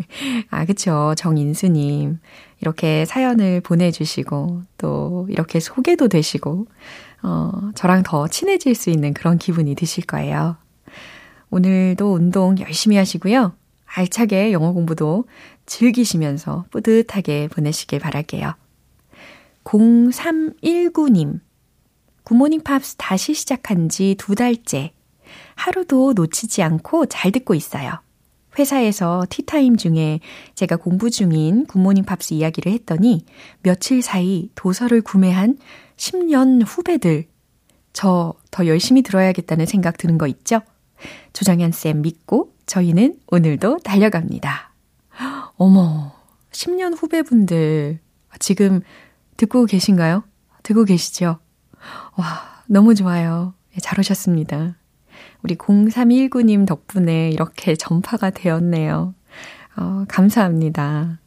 아, 0.50 0.64
그쵸. 0.64 1.14
정인수님. 1.16 2.18
이렇게 2.60 3.06
사연을 3.06 3.62
보내주시고, 3.62 4.62
또 4.76 5.26
이렇게 5.30 5.60
소개도 5.60 6.08
되시고, 6.08 6.66
어, 7.22 7.70
저랑 7.74 8.02
더 8.02 8.28
친해질 8.28 8.74
수 8.74 8.90
있는 8.90 9.14
그런 9.14 9.38
기분이 9.38 9.74
드실 9.74 10.04
거예요. 10.04 10.56
오늘도 11.50 12.12
운동 12.12 12.58
열심히 12.58 12.96
하시고요. 12.96 13.52
알차게 13.86 14.52
영어 14.52 14.72
공부도 14.72 15.24
즐기시면서 15.70 16.64
뿌듯하게 16.70 17.48
보내시길 17.48 18.00
바랄게요. 18.00 18.54
0319님. 19.64 21.40
굿모닝 22.24 22.62
팝스 22.62 22.96
다시 22.96 23.34
시작한 23.34 23.88
지 23.88 24.16
두 24.18 24.34
달째. 24.34 24.92
하루도 25.54 26.12
놓치지 26.14 26.62
않고 26.62 27.06
잘 27.06 27.30
듣고 27.30 27.54
있어요. 27.54 28.00
회사에서 28.58 29.24
티타임 29.30 29.76
중에 29.76 30.18
제가 30.56 30.74
공부 30.76 31.08
중인 31.08 31.66
Good 31.66 31.80
Morning 31.80 32.04
Pops 32.04 32.34
이야기를 32.34 32.72
했더니 32.72 33.24
며칠 33.62 34.02
사이 34.02 34.50
도서를 34.56 35.02
구매한 35.02 35.56
10년 35.96 36.64
후배들. 36.66 37.26
저 37.92 38.34
더 38.50 38.66
열심히 38.66 39.02
들어야겠다는 39.02 39.66
생각 39.66 39.96
드는 39.98 40.18
거 40.18 40.26
있죠? 40.26 40.60
조정현 41.32 41.70
쌤 41.70 42.02
믿고 42.02 42.52
저희는 42.66 43.20
오늘도 43.28 43.78
달려갑니다. 43.84 44.72
어머, 45.62 46.10
10년 46.52 46.96
후배분들 46.96 47.98
지금 48.38 48.80
듣고 49.36 49.66
계신가요? 49.66 50.24
듣고 50.62 50.86
계시죠? 50.86 51.38
와, 52.16 52.62
너무 52.66 52.94
좋아요. 52.94 53.52
예, 53.76 53.78
잘 53.78 54.00
오셨습니다. 54.00 54.76
우리 55.42 55.56
0319님 55.56 56.66
덕분에 56.66 57.28
이렇게 57.28 57.76
전파가 57.76 58.30
되었네요. 58.30 59.14
어, 59.76 60.04
감사합니다. 60.08 61.18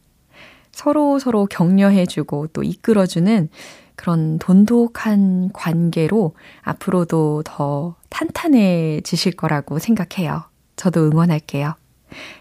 서로 0.72 1.20
서로 1.20 1.46
격려해주고 1.46 2.48
또 2.48 2.64
이끌어주는 2.64 3.48
그런 3.94 4.40
돈독한 4.40 5.52
관계로 5.52 6.34
앞으로도 6.62 7.44
더 7.44 7.94
탄탄해지실 8.08 9.36
거라고 9.36 9.78
생각해요. 9.78 10.42
저도 10.74 11.04
응원할게요. 11.04 11.74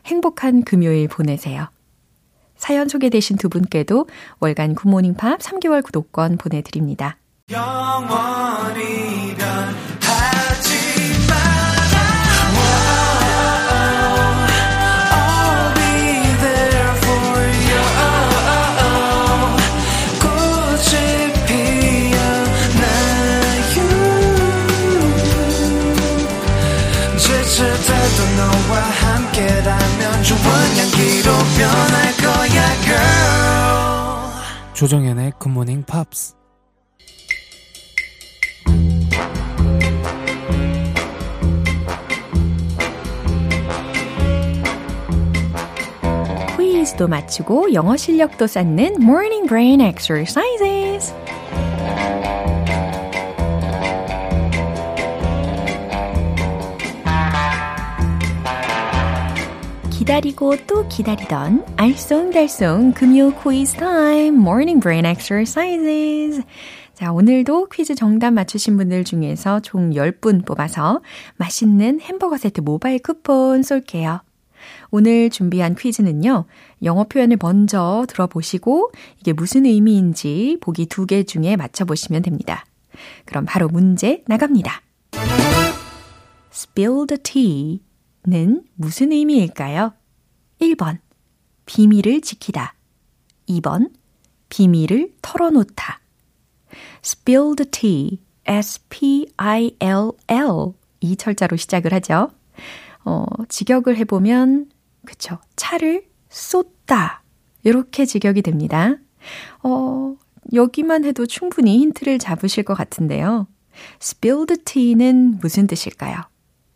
행복한 0.08 0.63
금요일 0.63 1.08
보내세요. 1.08 1.67
사연 2.63 2.88
소개되신 2.88 3.36
두 3.36 3.49
분께도 3.49 4.08
월간 4.39 4.76
굿모닝 4.76 5.15
팝 5.15 5.38
3개월 5.39 5.84
구독권 5.84 6.38
보내드립니다. 6.38 7.17
조정연의 34.84 35.32
굿모닝 35.39 35.84
팝스 35.84 36.36
퀴즈도 46.93 47.08
맞추고 47.08 47.74
영어 47.74 47.96
실력도 47.96 48.46
쌓는 48.46 48.98
Morning 49.02 49.48
Brain 49.48 49.80
Exercises. 49.80 50.83
기다리고 60.13 60.56
또 60.67 60.88
기다리던 60.89 61.65
알쏭달쏭 61.76 62.93
금요 62.93 63.32
퀴즈 63.41 63.78
타임 63.78 64.36
Morning 64.36 64.80
Brain 64.80 65.08
Exercises. 65.08 66.43
자, 66.93 67.12
오늘도 67.12 67.69
퀴즈 67.69 67.95
정답 67.95 68.30
맞추신 68.30 68.78
분들 68.78 69.06
중에서 69.06 69.60
총 69.62 69.89
10분 69.89 70.45
뽑아서 70.45 71.02
맛있는 71.38 71.99
햄버거 71.99 72.38
세트 72.38 72.62
모바일 72.62 72.99
쿠폰 72.99 73.63
쏠게요. 73.63 74.21
오늘 74.91 75.32
준비한 75.32 75.73
퀴즈는요, 75.73 76.45
영어 76.84 77.06
표현을 77.06 77.38
먼저 77.41 78.06
들어보시고 78.08 78.91
이게 79.19 79.34
무슨 79.34 79.65
의미인지 79.65 80.60
보기 80.62 80.86
두 80.86 81.08
개 81.08 81.23
중에 81.23 81.56
맞춰보시면 81.56 82.21
됩니다. 82.21 82.65
그럼 83.26 83.45
바로 83.47 83.67
문제 83.67 84.23
나갑니다. 84.28 84.84
spill 86.54 87.08
the 87.08 87.17
tea는 87.23 88.62
무슨 88.76 89.12
의미일까요? 89.12 89.93
1번, 90.63 90.99
비밀을 91.65 92.21
지키다. 92.21 92.73
2번, 93.49 93.91
비밀을 94.49 95.13
털어놓다. 95.21 95.99
spill 97.04 97.56
the 97.56 97.69
tea, 97.69 98.19
S-P-I-L-L. 98.45 99.73
이 101.02 101.15
철자로 101.17 101.58
시작을 101.58 101.93
하죠. 101.93 102.32
어, 103.04 103.26
직역을 103.49 103.97
해보면 103.97 104.69
그쵸. 105.06 105.38
차를 105.58 106.06
쏟다. 106.30 107.23
이렇게 107.63 108.06
직역이 108.06 108.41
됩니다. 108.41 108.95
어, 109.63 110.15
여기만 110.54 111.04
해도 111.04 111.26
충분히 111.26 111.80
힌트를 111.80 112.19
잡으실 112.19 112.63
것 112.63 112.73
같은데요. 112.73 113.47
spill 114.02 114.40
the 114.40 114.63
tea는 114.63 115.39
무슨 115.41 115.67
뜻일까요? 115.67 116.21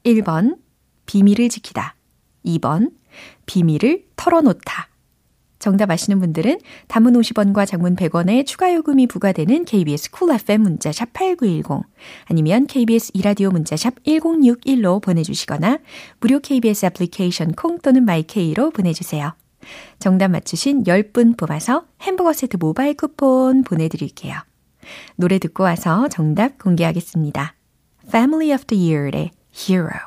1번, 0.04 0.58
비밀을 1.06 1.48
지키다. 1.50 1.96
2번, 2.46 2.97
비밀을 3.48 4.06
털어놓다. 4.16 4.90
정답 5.60 5.90
아시는 5.90 6.20
분들은 6.20 6.60
단문 6.88 7.14
50원과 7.14 7.66
장문 7.66 7.96
100원의 7.96 8.46
추가 8.46 8.74
요금이 8.74 9.08
부과되는 9.08 9.66
KBS 9.66 10.12
Cool 10.12 10.40
FM 10.40 10.62
문자 10.62 10.92
샵 10.92 11.12
8910 11.14 11.84
아니면 12.26 12.68
KBS 12.68 13.12
이라디오 13.16 13.50
문자 13.50 13.76
샵 13.76 13.96
1061로 14.04 15.02
보내주시거나 15.02 15.80
무료 16.20 16.40
KBS 16.40 16.86
애플리케이션 16.86 17.54
콩 17.54 17.80
또는 17.80 18.06
my 18.06 18.31
K로 18.31 18.70
보내주세요. 18.70 19.34
정답 20.00 20.30
맞추신 20.30 20.84
10분 20.84 21.38
뽑아서 21.38 21.86
햄버거 22.02 22.34
세트 22.34 22.58
모바일 22.58 22.94
쿠폰 22.96 23.64
보내드릴게요. 23.64 24.36
노래 25.16 25.40
듣고 25.40 25.64
와서 25.64 26.08
정답 26.08 26.60
공개하겠습니다. 26.60 27.56
Family 28.08 28.54
of 28.54 28.66
the 28.66 28.94
Year의 28.94 29.32
Hero 29.54 30.07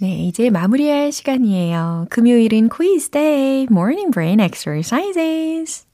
네, 0.00 0.26
이제 0.26 0.48
마무리할 0.48 1.10
시간이에요. 1.10 2.06
금요일은 2.10 2.68
quiz 2.68 3.10
day, 3.10 3.66
morning 3.68 4.12
brain 4.12 4.38
exercises. 4.38 5.86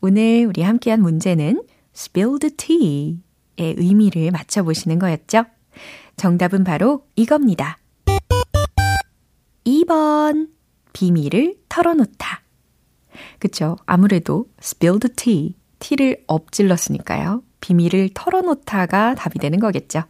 오늘 0.00 0.46
우리 0.46 0.62
함께한 0.62 1.00
문제는 1.00 1.62
spilled 1.94 2.56
tea의 2.56 3.20
의미를 3.56 4.32
맞춰보시는 4.32 4.98
거였죠? 4.98 5.44
정답은 6.16 6.64
바로 6.64 7.06
이겁니다. 7.14 7.78
2번, 9.64 10.48
비밀을 10.92 11.54
털어놓다. 11.68 12.42
그쵸? 13.38 13.76
아무래도 13.86 14.46
spilled 14.60 15.14
tea, 15.14 15.54
티를 15.78 16.24
엎질렀으니까요. 16.26 17.44
비밀을 17.60 18.10
털어놓다가 18.14 19.14
답이 19.14 19.38
되는 19.38 19.60
거겠죠. 19.60 20.02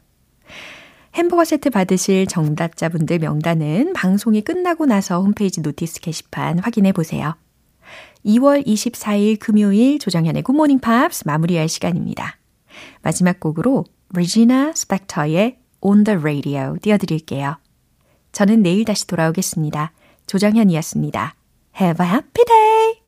햄버거 1.14 1.44
세트 1.44 1.70
받으실 1.70 2.26
정답자분들 2.26 3.20
명단은 3.20 3.92
방송이 3.92 4.42
끝나고 4.42 4.86
나서 4.86 5.20
홈페이지 5.20 5.60
notice 5.60 6.00
게시판 6.00 6.58
확인해 6.58 6.92
보세요. 6.92 7.36
2월 8.24 8.66
24일 8.66 9.38
금요일 9.38 9.98
조정현의 9.98 10.42
Good 10.42 10.56
Morning 10.56 10.80
Pops 10.80 11.24
마무리할 11.26 11.68
시간입니다. 11.68 12.38
마지막 13.02 13.38
곡으로 13.38 13.84
리지나 14.14 14.72
스펙터의 14.74 15.58
On 15.80 16.02
the 16.02 16.18
Radio 16.18 16.76
띄워드릴게요. 16.80 17.58
저는 18.32 18.62
내일 18.62 18.84
다시 18.84 19.06
돌아오겠습니다. 19.06 19.92
조정현이었습니다. 20.26 21.36
Have 21.80 22.04
a 22.04 22.12
happy 22.12 22.44
day! 22.44 23.03